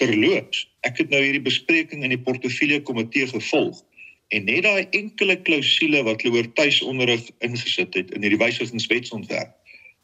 Terloops, 0.00 0.64
ek 0.88 1.02
het 1.02 1.12
nou 1.12 1.20
hierdie 1.20 1.44
bespreking 1.44 2.04
in 2.04 2.14
die 2.14 2.24
portefeulje 2.24 2.80
komitee 2.88 3.28
gevolg 3.28 3.82
en 4.30 4.46
net 4.46 4.62
daai 4.64 4.86
enkele 4.96 5.36
klousule 5.46 6.04
wat 6.06 6.22
hulle 6.22 6.40
oor 6.40 6.50
tuisonderrig 6.56 7.26
ingesit 7.44 7.96
het 7.98 8.12
in 8.14 8.24
hierdie 8.24 8.40
wysigingswetsontwerp 8.40 9.56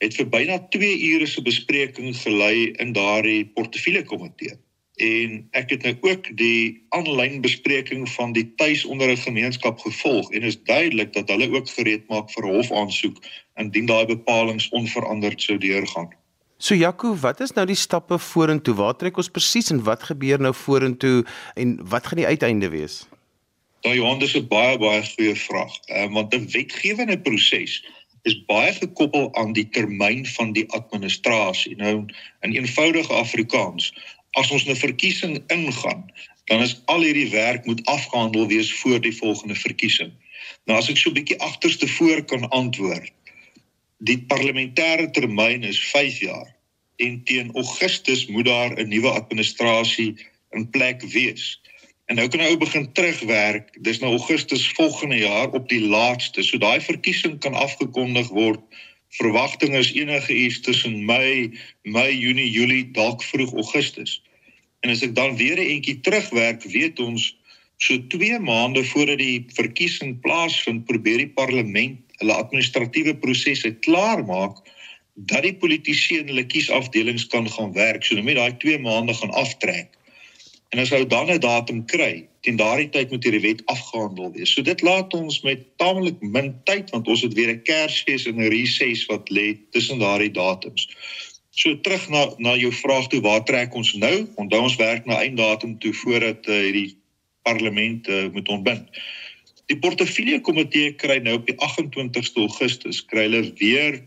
het 0.04 0.16
vir 0.18 0.28
byna 0.32 0.58
2 0.74 0.88
ure 1.14 1.28
se 1.30 1.42
bespreking 1.44 2.12
gelei 2.20 2.72
in 2.82 2.92
daardie 2.96 3.46
portefeulje 3.56 4.04
komitee 4.10 4.56
en 4.96 5.48
ek 5.50 5.70
het 5.70 5.82
nou 5.84 5.96
ook 6.00 6.28
die 6.36 6.86
aanlyn 6.96 7.40
bespreking 7.44 8.06
van 8.08 8.32
die 8.32 8.46
tuisonderrig 8.56 9.22
gemeenskap 9.22 9.78
gevolg 9.84 10.30
en 10.32 10.42
is 10.42 10.56
duidelik 10.64 11.12
dat 11.12 11.28
hulle 11.28 11.50
ook 11.52 11.68
gereed 11.68 12.08
maak 12.08 12.30
vir 12.32 12.48
hofaansoek 12.48 13.18
indien 13.60 13.86
daai 13.86 14.06
bepalinge 14.06 14.68
onveranderd 14.70 15.42
sou 15.42 15.58
deurgaan. 15.58 16.08
So 16.56 16.74
Jaco, 16.74 17.12
wat 17.20 17.40
is 17.44 17.52
nou 17.52 17.66
die 17.68 17.76
stappe 17.76 18.18
vorentoe? 18.18 18.74
Waar 18.74 18.96
trek 18.96 19.18
ons 19.20 19.28
presies 19.28 19.68
en 19.70 19.82
wat 19.84 20.08
gebeur 20.08 20.40
nou 20.40 20.54
vorentoe 20.56 21.26
en 21.54 21.76
wat 21.84 22.06
gaan 22.06 22.22
die 22.22 22.30
uiteinde 22.32 22.72
wees? 22.72 23.04
Daai 23.84 23.98
Johan, 24.00 24.18
dis 24.18 24.34
'n 24.34 24.48
baie 24.48 24.78
baie 24.78 25.04
goeie 25.04 25.36
vraag. 25.36 25.76
Ehm 25.86 26.08
uh, 26.08 26.14
want 26.14 26.34
'n 26.34 26.48
wetgewende 26.50 27.20
proses 27.20 27.84
is 28.22 28.44
baie 28.48 28.72
gekoppel 28.72 29.28
aan 29.34 29.52
die 29.52 29.68
termyn 29.68 30.26
van 30.26 30.52
die 30.52 30.64
administrasie. 30.72 31.76
Nou 31.76 32.04
in 32.40 32.52
eenvoudige 32.56 33.12
Afrikaans, 33.12 33.92
as 34.36 34.50
ons 34.50 34.66
'n 34.68 34.76
verkiesing 34.76 35.42
ingaan, 35.46 36.04
dan 36.44 36.62
is 36.62 36.76
al 36.84 37.02
hierdie 37.02 37.30
werk 37.30 37.64
moet 37.66 37.84
afgehandel 37.84 38.46
wees 38.46 38.72
voor 38.80 39.00
die 39.00 39.16
volgende 39.16 39.54
verkiesing. 39.54 40.12
Nou 40.64 40.78
as 40.78 40.88
ek 40.90 40.96
so 41.00 41.10
'n 41.10 41.18
bietjie 41.18 41.40
agterste 41.40 41.88
voor 41.88 42.24
kan 42.24 42.48
antwoord. 42.48 43.12
Die 43.98 44.18
parlementêre 44.28 45.10
termyn 45.10 45.62
is 45.62 45.80
5 45.90 46.20
jaar 46.20 46.54
en 46.96 47.22
teen 47.24 47.52
Augustus 47.54 48.26
moet 48.26 48.44
daar 48.44 48.76
'n 48.76 48.88
nuwe 48.88 49.08
administrasie 49.08 50.14
in 50.50 50.70
plek 50.70 51.02
wees. 51.02 51.60
En 52.06 52.16
nou 52.16 52.28
kan 52.28 52.40
hy 52.40 52.52
ou 52.54 52.56
begin 52.56 52.92
terugwerk. 52.92 53.72
Dis 53.82 53.98
nou 53.98 54.10
Augustus 54.10 54.68
volgende 54.78 55.16
jaar 55.16 55.50
op 55.50 55.68
die 55.68 55.80
laaste. 55.80 56.42
So 56.42 56.58
daai 56.58 56.80
verkiesing 56.80 57.38
kan 57.38 57.54
afgekondig 57.54 58.28
word. 58.28 58.60
Verwagting 59.18 59.74
is 59.74 59.92
enige 59.92 60.34
iets 60.34 60.60
tussen 60.60 61.04
Mei, 61.04 61.58
Mei, 61.82 62.18
Junie, 62.18 62.50
Julie, 62.50 62.90
dalk 62.90 63.22
vroeg 63.22 63.52
Augustus. 63.54 64.22
En 64.80 64.90
as 64.90 65.02
ek 65.02 65.14
dan 65.14 65.36
weer 65.36 65.58
'n 65.58 65.70
entjie 65.76 66.00
terugwerk, 66.00 66.62
weet 66.62 67.00
ons 67.00 67.36
so 67.76 67.98
2 68.08 68.38
maande 68.38 68.84
voordat 68.84 69.18
die 69.18 69.44
verkiesing 69.54 70.20
plaasvind, 70.20 70.84
probeer 70.84 71.18
die 71.18 71.34
parlement 71.40 72.00
hulle 72.20 72.32
administratiewe 72.32 73.16
prosesse 73.16 73.74
klaarmaak 73.84 74.56
dat 75.14 75.42
die 75.42 75.56
politici 75.56 76.18
en 76.20 76.28
hulle 76.32 76.46
kiesafdelings 76.46 77.26
kan 77.32 77.48
gaan 77.50 77.72
werk. 77.72 78.04
So 78.04 78.14
nou 78.14 78.24
met 78.24 78.36
daai 78.36 78.56
2 78.56 78.78
maande 78.78 79.14
gaan 79.14 79.30
aftrek. 79.30 79.96
En 80.74 80.78
as 80.82 80.92
ou 80.92 81.06
dan 81.06 81.30
'n 81.30 81.40
datum 81.40 81.84
kry, 81.84 82.26
teen 82.40 82.56
daardie 82.56 82.88
tyd 82.88 83.10
moet 83.10 83.24
hierdie 83.24 83.40
wet 83.40 83.62
afgehandel 83.66 84.32
wees. 84.32 84.52
So 84.52 84.62
dit 84.62 84.82
laat 84.82 85.14
ons 85.14 85.40
met 85.40 85.62
tamelik 85.76 86.20
min 86.20 86.54
tyd 86.64 86.90
want 86.90 87.08
ons 87.08 87.22
het 87.22 87.34
weer 87.34 87.52
'n 87.54 87.62
Kersfees 87.62 88.26
en 88.26 88.40
'n 88.40 88.50
recess 88.50 89.06
wat 89.06 89.30
lê 89.30 89.56
tussen 89.70 89.98
daardie 89.98 90.30
datums. 90.30 90.88
So 91.56 91.72
terug 91.80 92.08
na 92.12 92.26
na 92.36 92.52
jou 92.60 92.72
vraag 92.72 93.06
toe, 93.08 93.22
waar 93.24 93.44
trek 93.48 93.74
ons 93.74 93.94
nou? 93.96 94.26
Onthou 94.36 94.60
ons 94.68 94.76
werk 94.76 95.06
na 95.08 95.22
einddatum 95.24 95.78
toe 95.80 95.92
voordat 96.02 96.44
uh, 96.48 96.58
hierdie 96.66 96.98
parlement 97.48 98.08
uh, 98.12 98.26
moet 98.32 98.48
ontbind. 98.52 98.98
Die 99.70 99.78
portefeulje 99.80 100.42
komitee 100.44 100.92
kry 101.00 101.16
nou 101.24 101.38
op 101.38 101.48
die 101.48 101.56
28ste 101.56 102.44
Augustus 102.44 103.00
kry 103.08 103.24
hulle 103.30 103.40
weer 103.62 104.02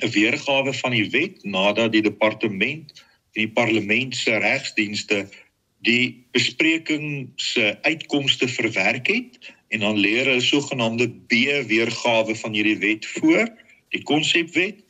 'n 0.00 0.10
weergawe 0.10 0.72
van 0.80 0.96
die 0.96 1.08
wet 1.12 1.44
nadat 1.44 1.92
die 1.92 2.02
departement 2.02 3.04
en 3.34 3.40
die 3.44 3.52
parlement 3.52 4.16
se 4.16 4.40
regsdienste 4.40 5.26
die 5.84 6.24
bespreking 6.32 7.28
se 7.36 7.76
uitkomste 7.84 8.48
verwerk 8.48 9.06
het 9.12 9.52
en 9.68 9.84
dan 9.84 10.00
leer 10.00 10.32
'n 10.32 10.40
sogenaamde 10.40 11.08
B-weergawe 11.28 12.34
van 12.34 12.52
hierdie 12.52 12.78
wet 12.78 13.06
voor, 13.06 13.44
die 13.88 14.02
konsepwet. 14.02 14.83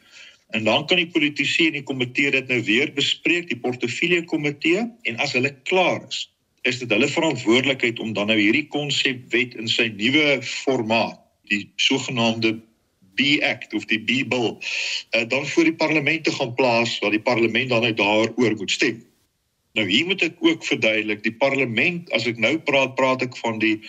En 0.54 0.64
dan 0.64 0.86
kan 0.86 1.00
die 1.00 1.10
politici 1.10 1.66
en 1.66 1.80
die 1.80 1.82
komitee 1.82 2.30
dit 2.30 2.46
nou 2.46 2.60
weer 2.62 2.92
bespreek, 2.94 3.48
die 3.50 3.58
portefeulje 3.58 4.22
komitee 4.30 4.84
en 5.10 5.16
as 5.24 5.32
hulle 5.34 5.50
klaar 5.66 6.04
is, 6.06 6.20
is 6.62 6.78
dit 6.78 6.92
hulle 6.94 7.08
verantwoordelikheid 7.10 7.98
om 7.98 8.12
dan 8.14 8.30
nou 8.30 8.36
hierdie 8.38 8.68
konsepwet 8.70 9.56
in 9.58 9.66
sy 9.68 9.88
nuwe 9.96 10.38
formaat, 10.46 11.18
die 11.50 11.64
sogenaamde 11.82 12.54
B-act 13.18 13.74
of 13.74 13.88
die 13.90 13.98
B-bill, 13.98 14.54
uh, 14.54 15.24
dan 15.34 15.42
voor 15.50 15.66
die 15.66 15.74
parlement 15.82 16.22
te 16.24 16.36
gaan 16.38 16.54
plaas 16.54 16.94
waar 17.02 17.12
die 17.14 17.24
parlement 17.26 17.74
dan 17.74 17.84
uit 17.90 17.98
daaroor 17.98 18.54
moet 18.62 18.70
stem. 18.70 19.02
Nou 19.74 19.88
hier 19.90 20.06
moet 20.06 20.22
ek 20.22 20.38
ook 20.38 20.62
verduidelik, 20.70 21.26
die 21.26 21.34
parlement, 21.34 22.06
as 22.14 22.30
ek 22.30 22.38
nou 22.38 22.54
praat, 22.62 22.94
praat 22.94 23.26
ek 23.26 23.34
van 23.42 23.58
die 23.58 23.80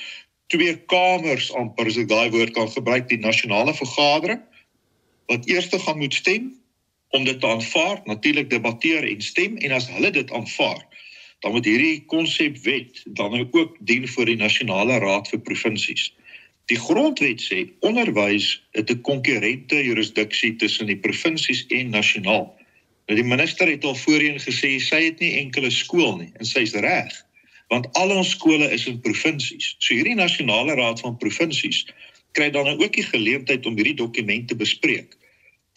twee 0.50 0.74
kamers 0.90 1.52
amper 1.54 1.94
as 1.94 2.02
ek 2.02 2.10
daai 2.10 2.34
woord 2.34 2.58
kan 2.58 2.74
gebruik, 2.74 3.06
die 3.14 3.22
nasionale 3.22 3.78
vergadering 3.78 4.42
wat 5.32 5.48
eers 5.50 5.70
te 5.70 5.80
gaan 5.80 5.98
moet 5.98 6.14
stem 6.14 6.54
om 7.10 7.24
dit 7.24 7.40
te 7.40 7.48
aanvaar, 7.48 8.02
natuurlik 8.04 8.50
debatteer 8.50 9.08
en 9.08 9.22
stem 9.22 9.58
en 9.58 9.72
as 9.72 9.88
hulle 9.90 10.12
dit 10.12 10.32
aanvaar, 10.32 10.84
dan 11.40 11.52
moet 11.52 11.66
hierdie 11.66 12.04
konsepwet 12.12 13.04
dan 13.06 13.32
nou 13.32 13.48
ook 13.52 13.78
dien 13.80 14.08
vir 14.08 14.26
die 14.26 14.40
nasionale 14.40 14.98
raad 15.04 15.30
vir 15.30 15.42
provinsies. 15.48 16.10
Die 16.72 16.80
grondwet 16.82 17.44
sê 17.46 17.68
onderwys 17.86 18.48
het 18.74 18.90
'n 18.90 19.02
konkurrente 19.02 19.84
jurisdiksie 19.84 20.56
tussen 20.56 20.88
die 20.90 20.98
provinsies 20.98 21.66
en 21.68 21.90
nasionaal. 21.90 22.48
Nou 23.06 23.20
die 23.22 23.30
minister 23.30 23.70
het 23.70 23.84
al 23.86 23.96
voorheen 23.96 24.40
gesê 24.42 24.80
sy 24.82 25.04
het 25.04 25.20
nie 25.20 25.38
enkele 25.38 25.70
skool 25.70 26.18
nie 26.18 26.32
en 26.40 26.46
sy's 26.46 26.74
reg 26.74 27.14
want 27.68 27.88
al 27.98 28.12
ons 28.14 28.30
skole 28.30 28.68
is 28.72 28.86
in 28.86 29.00
provinsies. 29.02 29.76
So 29.80 29.94
hierdie 29.94 30.16
nasionale 30.16 30.76
raad 30.78 31.00
van 31.00 31.18
provinsies 31.18 31.86
kry 32.36 32.50
dan 32.52 32.76
ook 32.76 32.94
die 32.94 33.08
geleentheid 33.08 33.66
om 33.66 33.78
hierdie 33.80 33.98
dokument 34.02 34.48
te 34.48 34.60
bespreek. 34.60 35.18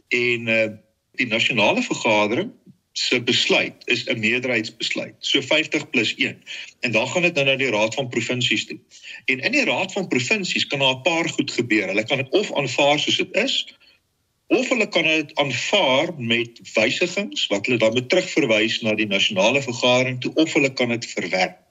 En 0.09 0.53
uh 0.59 0.69
die 1.19 1.27
nasionale 1.27 1.83
vergadering 1.83 2.53
se 2.93 3.19
besluit 3.23 3.75
is 3.91 4.05
'n 4.07 4.19
meerderheidsbesluit, 4.19 5.15
so 5.19 5.41
50 5.43 5.91
plus 5.91 6.15
1. 6.15 6.43
En 6.81 6.93
dan 6.93 7.09
gaan 7.09 7.23
dit 7.23 7.35
nou 7.35 7.47
na 7.47 7.57
die 7.57 7.71
raad 7.71 7.95
van 7.95 8.09
provinsies 8.09 8.67
toe. 8.67 8.79
En 9.25 9.41
in 9.41 9.53
die 9.53 9.65
raad 9.65 9.93
van 9.93 10.09
provinsies 10.09 10.67
kan 10.67 10.79
daar 10.79 10.95
'n 10.95 11.03
paar 11.03 11.29
goed 11.29 11.51
gebeur. 11.51 11.87
Hulle 11.87 12.05
kan 12.05 12.17
dit 12.17 12.31
of 12.31 12.55
aanvaar 12.55 12.99
soos 12.99 13.17
dit 13.17 13.35
is 13.35 13.67
of 14.47 14.69
hulle 14.69 14.89
kan 14.89 15.03
dit 15.03 15.35
aanvaar 15.35 16.15
met 16.17 16.61
wysigings 16.75 17.47
wat 17.47 17.67
hulle 17.67 17.79
dan 17.79 17.93
moet 17.93 18.09
terugverwys 18.09 18.81
na 18.81 18.95
die 18.95 19.07
nasionale 19.07 19.63
vergadering 19.63 20.21
toe 20.21 20.33
of 20.35 20.53
hulle 20.53 20.73
kan 20.73 20.89
dit 20.89 21.07
verwerp. 21.07 21.68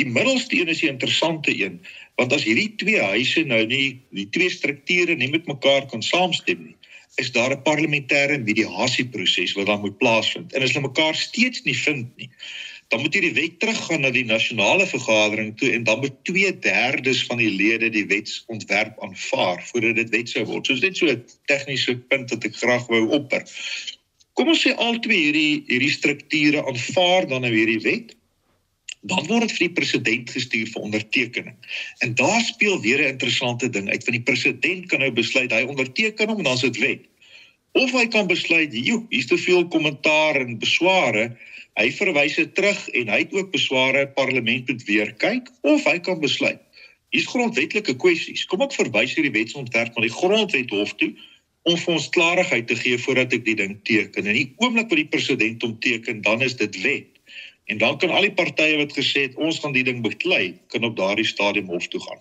Die 0.00 0.06
middelste 0.06 0.58
een 0.58 0.68
is 0.68 0.80
die 0.80 0.90
interessante 0.90 1.54
een 1.54 1.80
want 2.18 2.32
as 2.32 2.46
hierdie 2.46 2.74
twee 2.78 3.00
huise 3.00 3.44
nou 3.44 3.64
nie 3.66 4.00
die 4.10 4.28
twee 4.30 4.50
strukture 4.50 5.14
nie 5.14 5.30
met 5.30 5.46
mekaar 5.50 5.86
kan 5.90 6.02
saamstem 6.02 6.62
nie 6.68 6.76
is 7.22 7.30
daar 7.32 7.54
'n 7.54 7.62
parlementêre 7.62 8.38
mediasieproses 8.42 9.54
wat 9.54 9.66
dan 9.66 9.80
moet 9.80 9.98
plaasvind 9.98 10.52
en 10.52 10.62
as 10.62 10.72
hulle 10.72 10.88
mekaar 10.88 11.14
steeds 11.14 11.62
nie 11.62 11.78
vind 11.78 12.10
nie 12.16 12.30
dan 12.88 13.00
moet 13.00 13.16
hierdie 13.16 13.34
wet 13.34 13.56
teruggaan 13.58 14.04
na 14.04 14.10
die 14.14 14.26
nasionale 14.28 14.86
vergadering 14.86 15.54
toe 15.58 15.70
en 15.72 15.84
dan 15.88 15.98
moet 15.98 16.16
2/3 16.28 17.24
van 17.26 17.40
die 17.40 17.50
lede 17.50 17.88
die 17.90 18.06
wetsontwerp 18.06 19.00
aanvaar 19.02 19.62
voordat 19.70 19.96
dit 19.96 20.10
wet 20.10 20.28
sou 20.28 20.44
word. 20.44 20.66
So 20.66 20.72
is 20.72 20.98
so 20.98 21.06
'n 21.06 21.24
tegniese 21.50 21.96
punt 21.96 22.30
wat 22.30 22.44
ek 22.44 22.56
graag 22.56 22.86
wou 22.86 23.08
opper. 23.08 23.42
Kom 24.32 24.48
ons 24.48 24.66
sê 24.66 24.74
al 24.76 24.98
twee 24.98 25.22
hierdie 25.26 25.64
hierdie 25.66 25.90
strukture 25.90 26.66
aanvaar 26.66 27.28
dan 27.28 27.40
nou 27.40 27.52
hierdie 27.54 27.80
wet. 27.80 28.14
Dan 29.04 29.26
word 29.28 29.44
dit 29.44 29.56
vir 29.56 29.66
die 29.66 29.76
president 29.76 30.30
gestuur 30.32 30.68
vir 30.72 30.84
ondertekening. 30.86 31.56
En 32.04 32.14
daar 32.16 32.40
speel 32.40 32.80
weer 32.80 33.02
'n 33.04 33.12
interessante 33.16 33.68
ding 33.70 33.90
uit 33.90 34.04
want 34.04 34.16
die 34.16 34.28
president 34.30 34.86
kan 34.86 35.00
nou 35.04 35.12
besluit 35.12 35.52
hy 35.52 35.62
onderteken 35.62 36.28
hom 36.28 36.38
en 36.38 36.44
dan 36.44 36.60
is 36.60 36.66
dit 36.68 36.78
wet. 36.78 37.02
Of 37.72 37.90
hy 37.92 38.06
kan 38.06 38.26
besluit, 38.26 38.70
"Joe, 38.72 39.06
hier's 39.10 39.26
te 39.26 39.38
veel 39.38 39.68
kommentaar 39.68 40.36
en 40.40 40.58
besware." 40.58 41.36
Hy 41.74 41.90
verwys 41.92 42.36
dit 42.38 42.54
terug 42.54 42.88
en 42.88 43.08
hy 43.08 43.18
het 43.18 43.32
ook 43.34 43.50
besware 43.50 44.08
parlement 44.08 44.68
moet 44.68 44.84
weer 44.86 45.12
kyk 45.18 45.50
of 45.62 45.84
hy 45.84 45.98
kan 45.98 46.20
besluit. 46.20 46.60
Hier's 47.10 47.26
grondwetlike 47.26 47.96
kwessies. 47.96 48.44
Kom 48.44 48.62
ek 48.62 48.76
verwys 48.76 49.14
hierdie 49.14 49.34
wetsontwerp 49.34 49.96
na 49.96 50.06
die 50.06 50.14
grondwet 50.14 50.70
hof 50.70 50.94
toe 50.94 51.12
om 51.62 51.76
vir 51.80 51.94
ons 51.94 52.08
klarigheid 52.14 52.66
te 52.66 52.76
gee 52.76 52.98
voordat 52.98 53.32
ek 53.32 53.44
die 53.44 53.56
ding 53.58 53.74
teken. 53.88 54.26
En 54.26 54.36
die 54.36 54.52
oomblik 54.62 54.90
wat 54.92 55.00
die 55.00 55.10
president 55.10 55.62
hom 55.62 55.78
teken, 55.80 56.22
dan 56.22 56.42
is 56.46 56.56
dit 56.60 56.82
wet. 56.82 57.13
En 57.64 57.78
dan 57.78 57.98
kan 57.98 58.10
al 58.10 58.28
die 58.28 58.34
partye 58.36 58.76
wat 58.76 58.92
gesê 58.92 59.28
het 59.28 59.36
ons 59.40 59.58
gaan 59.62 59.72
die 59.72 59.84
ding 59.86 60.02
beklei, 60.04 60.58
kan 60.68 60.84
op 60.84 60.96
daardie 60.96 61.26
stadium 61.26 61.70
hof 61.72 61.88
toe 61.88 62.00
gaan. 62.00 62.20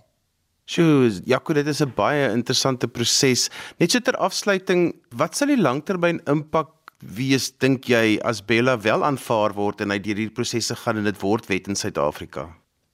Sjoe, 0.66 1.12
Jaco, 1.28 1.54
dit 1.54 1.68
is 1.68 1.82
'n 1.82 1.92
baie 1.96 2.32
interessante 2.32 2.88
proses. 2.88 3.50
Net 3.80 3.92
so 3.92 4.00
ter 4.00 4.16
afsluiting, 4.16 4.96
wat 5.12 5.36
sal 5.36 5.48
die 5.48 5.58
langtermyn 5.58 6.22
impak 6.26 6.70
wees 7.04 7.52
dink 7.60 7.86
jy 7.86 8.20
as 8.24 8.42
Bella 8.42 8.78
wel 8.80 9.04
aanvaar 9.04 9.54
word 9.54 9.82
en 9.82 9.92
hy 9.92 10.00
deur 10.00 10.16
hierdie 10.16 10.36
prosesse 10.36 10.76
gaan 10.76 10.98
en 10.98 11.04
dit 11.04 11.22
word 11.22 11.50
wet 11.52 11.68
in 11.68 11.76
Suid-Afrika? 11.76 12.48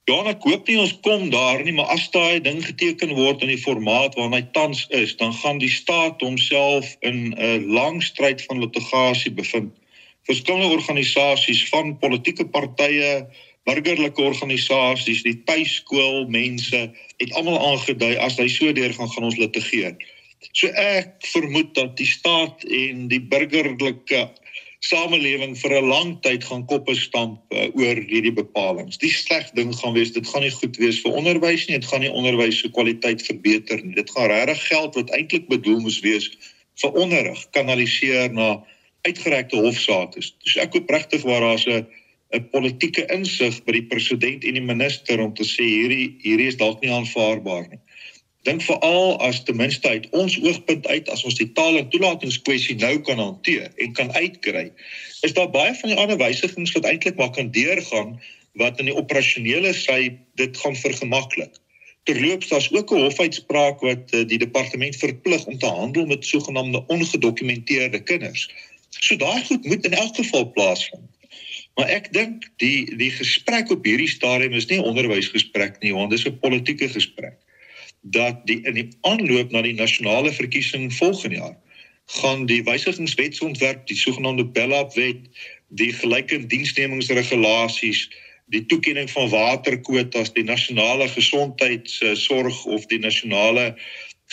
Ja, 0.10 0.24
ek 0.26 0.42
hoop 0.42 0.66
nie 0.68 0.80
ons 0.82 0.96
kom 1.06 1.28
daar 1.30 1.62
nie, 1.62 1.74
maar 1.78 1.92
as 1.94 2.08
daai 2.10 2.42
ding 2.42 2.64
geteken 2.66 3.14
word 3.14 3.44
in 3.46 3.52
die 3.54 3.62
formaat 3.62 4.16
waarna 4.18 4.40
hy 4.40 4.48
tans 4.56 4.88
is, 4.90 5.14
dan 5.20 5.36
gaan 5.44 5.60
die 5.62 5.70
staat 5.70 6.24
homself 6.26 6.96
in 7.06 7.36
'n 7.38 7.70
lang 7.70 8.02
stryd 8.02 8.42
van 8.48 8.60
litigasie 8.60 9.32
bevind. 9.32 9.70
Verskillende 10.30 10.70
organisasies 10.76 11.64
van 11.72 11.96
politieke 12.02 12.46
partye, 12.54 13.26
burgerlike 13.70 14.22
organisasies, 14.22 15.24
die 15.26 15.40
tuiskool 15.50 16.28
mense 16.30 16.86
het 17.22 17.34
almal 17.38 17.58
aangedui 17.72 18.16
as 18.22 18.38
hy 18.42 18.48
so 18.52 18.74
deur 18.74 18.94
gaan 18.98 19.10
gaan 19.14 19.30
ons 19.30 19.40
litigeer. 19.42 19.98
So 20.54 20.70
ek 20.80 21.26
vermoed 21.34 21.74
dat 21.76 21.98
die 22.00 22.08
staat 22.08 22.64
en 22.64 23.08
die 23.12 23.22
burgerlike 23.32 24.30
samelewing 24.80 25.58
vir 25.60 25.74
'n 25.76 25.90
lang 25.92 26.12
tyd 26.24 26.44
gaan 26.44 26.66
koppe 26.66 26.96
stamp 26.96 27.42
uh, 27.52 27.68
oor 27.76 28.00
hierdie 28.00 28.32
bepalinge. 28.32 28.96
Die 29.02 29.12
sleg 29.12 29.52
ding 29.58 29.74
gaan 29.76 29.94
wees, 29.94 30.14
dit 30.16 30.28
gaan 30.28 30.46
nie 30.46 30.56
goed 30.56 30.78
wees 30.80 31.02
vir 31.04 31.18
onderwys 31.20 31.68
nie, 31.68 31.80
dit 31.80 31.90
gaan 31.90 32.06
nie 32.06 32.12
onderwys 32.12 32.62
se 32.62 32.72
kwaliteit 32.72 33.22
verbeter 33.26 33.84
nie. 33.84 33.98
Dit 33.98 34.12
gaan 34.16 34.32
regtig 34.32 34.64
geld 34.68 34.96
wat 34.96 35.12
eintlik 35.12 35.50
bedoel 35.52 35.82
moes 35.84 36.00
wees 36.06 36.30
vir 36.80 36.96
onderrig 36.96 37.44
kanaliseer 37.52 38.32
na 38.32 38.64
uitgerekte 39.10 39.60
hofsaake. 39.66 40.24
Dus 40.46 40.56
ek 40.62 40.78
hoop 40.78 40.94
regtig 40.94 41.26
waar 41.28 41.46
daar's 41.46 41.68
'n 41.68 41.86
'n 42.38 42.50
politieke 42.54 43.06
insig 43.10 43.64
by 43.66 43.74
die 43.80 43.88
president 43.90 44.44
en 44.46 44.58
die 44.58 44.66
minister 44.66 45.20
om 45.20 45.34
te 45.34 45.46
sê 45.46 45.66
hierdie 45.66 46.16
hierdie 46.22 46.50
is 46.52 46.60
dalk 46.62 46.82
nie 46.82 46.92
aanvaarbaar 46.94 47.70
nie. 47.70 47.82
dink 48.48 48.64
veral 48.64 49.18
as 49.26 49.42
ten 49.44 49.58
minste 49.60 49.90
uit 49.90 50.06
ons 50.16 50.38
oogpunt 50.42 50.88
uit 50.88 51.10
as 51.12 51.24
ons 51.28 51.36
die 51.38 51.50
taal 51.58 51.78
en 51.78 51.90
toelatingskwessie 51.92 52.78
nou 52.80 52.94
kan 53.06 53.20
hanteer 53.20 53.68
en 53.84 53.96
kan 53.98 54.12
uitkry, 54.16 54.70
is 55.28 55.36
daar 55.36 55.50
baie 55.52 55.74
van 55.82 55.92
die 55.92 55.98
ander 56.00 56.20
wysigings 56.22 56.72
wat 56.78 56.88
eintlik 56.88 57.20
maar 57.20 57.34
kan 57.36 57.52
deurgaan 57.52 58.16
wat 58.62 58.80
in 58.80 58.90
die 58.90 58.96
operasionele 58.96 59.74
sy 59.76 60.16
dit 60.40 60.58
gaan 60.58 60.76
vergemaklik. 60.76 61.60
Terloops, 62.08 62.48
daar's 62.50 62.72
ook 62.74 62.94
'n 62.96 63.04
hofuitspraak 63.06 63.84
wat 63.86 64.14
uh, 64.14 64.24
die 64.26 64.40
departement 64.40 64.96
verplig 64.96 65.46
om 65.46 65.58
te 65.58 65.68
handel 65.68 66.06
met 66.06 66.26
sogenaamde 66.26 66.84
ongedokumenteerde 66.88 68.00
kinders. 68.04 68.50
So 68.90 69.16
daai 69.16 69.44
goed 69.46 69.66
moet 69.66 69.86
in 69.86 69.94
elk 69.94 70.16
geval 70.16 70.52
plaasvind. 70.52 71.08
Maar 71.76 71.88
ek 71.96 72.10
dink 72.14 72.50
die 72.60 72.96
die 73.00 73.12
gesprek 73.12 73.72
op 73.72 73.86
hierdie 73.86 74.10
stadium 74.10 74.54
is 74.58 74.68
nie 74.68 74.82
onderwysgesprek 74.82 75.80
nie, 75.84 75.94
want 75.94 76.12
dis 76.12 76.26
'n 76.28 76.40
politieke 76.40 76.90
gesprek 76.90 77.38
dat 78.02 78.46
die 78.48 78.62
in 78.64 78.74
die 78.74 78.90
aanloop 79.02 79.52
na 79.52 79.62
die 79.62 79.76
nasionale 79.76 80.32
verkiesing 80.32 80.94
volgende 80.94 81.36
jaar 81.36 81.58
gaan 82.10 82.46
die 82.50 82.64
wysigingswetsontwerp, 82.64 83.86
die 83.88 83.98
sogenaamde 83.98 84.46
BELAP-wet, 84.46 85.30
die 85.68 85.94
gelyke 85.94 86.40
diensnemingsregulasies, 86.50 88.08
die 88.50 88.66
toekenning 88.66 89.12
van 89.12 89.30
waterkwotas, 89.30 90.34
die 90.34 90.44
nasionale 90.44 91.08
gesondheidsorg 91.14 92.66
of 92.66 92.88
die 92.90 93.00
nasionale 93.00 93.76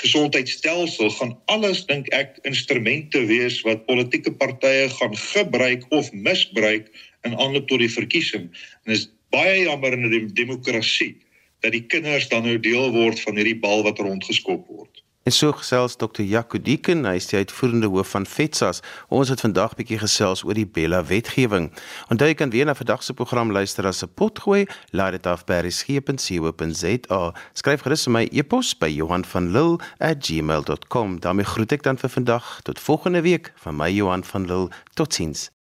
gesondheidstelsel 0.01 1.11
gaan 1.11 1.33
alles 1.53 1.85
dink 1.89 2.09
ek 2.17 2.37
instrumente 2.49 3.23
wees 3.31 3.61
wat 3.65 3.87
politieke 3.89 4.33
partye 4.33 4.89
gaan 4.99 5.17
gebruik 5.17 5.87
of 5.89 6.13
misbruik 6.13 6.91
in 7.25 7.37
aanloop 7.37 7.69
tot 7.69 7.81
die 7.81 7.93
verkiesing. 7.93 8.51
En 8.85 8.93
is 8.93 9.09
baie 9.35 9.65
jammer 9.65 9.97
in 9.97 10.07
'n 10.09 10.33
demokrasie 10.35 11.17
dat 11.61 11.73
die 11.73 11.87
kinders 11.87 12.29
dan 12.29 12.45
nou 12.45 12.59
deel 12.61 12.93
word 12.93 13.21
van 13.21 13.37
hierdie 13.37 13.59
bal 13.59 13.83
wat 13.83 13.99
rondgeskop 13.99 14.67
word. 14.69 15.03
En 15.27 15.33
so 15.33 15.53
gesels 15.53 15.97
Dr. 15.97 16.23
Jaco 16.23 16.59
Dieken, 16.63 17.01
hy 17.03 17.17
is 17.19 17.27
die 17.27 17.41
uitvoerende 17.41 17.89
hoof 17.91 18.13
van 18.15 18.27
FETSAS. 18.31 18.79
Ons 19.11 19.33
het 19.33 19.41
vandag 19.43 19.73
bietjie 19.75 19.99
gesels 19.99 20.45
oor 20.47 20.55
die 20.55 20.69
Bella 20.71 21.01
wetgewing. 21.09 21.73
Onthou 22.15 22.29
jy 22.31 22.37
kan 22.39 22.53
weer 22.55 22.69
na 22.69 22.77
vandag 22.79 23.03
se 23.03 23.17
program 23.19 23.51
luister 23.51 23.89
as 23.91 24.05
'n 24.07 24.15
potgooi, 24.15 24.69
laai 24.95 25.11
dit 25.19 25.27
af 25.27 25.43
by 25.45 25.59
resgep.co.za. 25.67 27.35
Skryf 27.59 27.83
gerus 27.83 28.07
my 28.07 28.29
e-pos 28.31 28.79
by 28.79 28.87
Johan 28.87 29.25
van 29.25 29.51
Lille@gmail.com. 29.51 31.21
daarmee 31.21 31.45
groet 31.45 31.73
ek 31.73 31.83
dan 31.83 31.99
vir 31.99 32.11
vandag 32.11 32.61
tot 32.63 32.81
volgende 32.81 33.23
week 33.23 33.53
van 33.57 33.77
my 33.77 33.91
Johan 33.91 34.25
van 34.25 34.47
Lille. 34.47 34.71
Totsiens. 34.95 35.57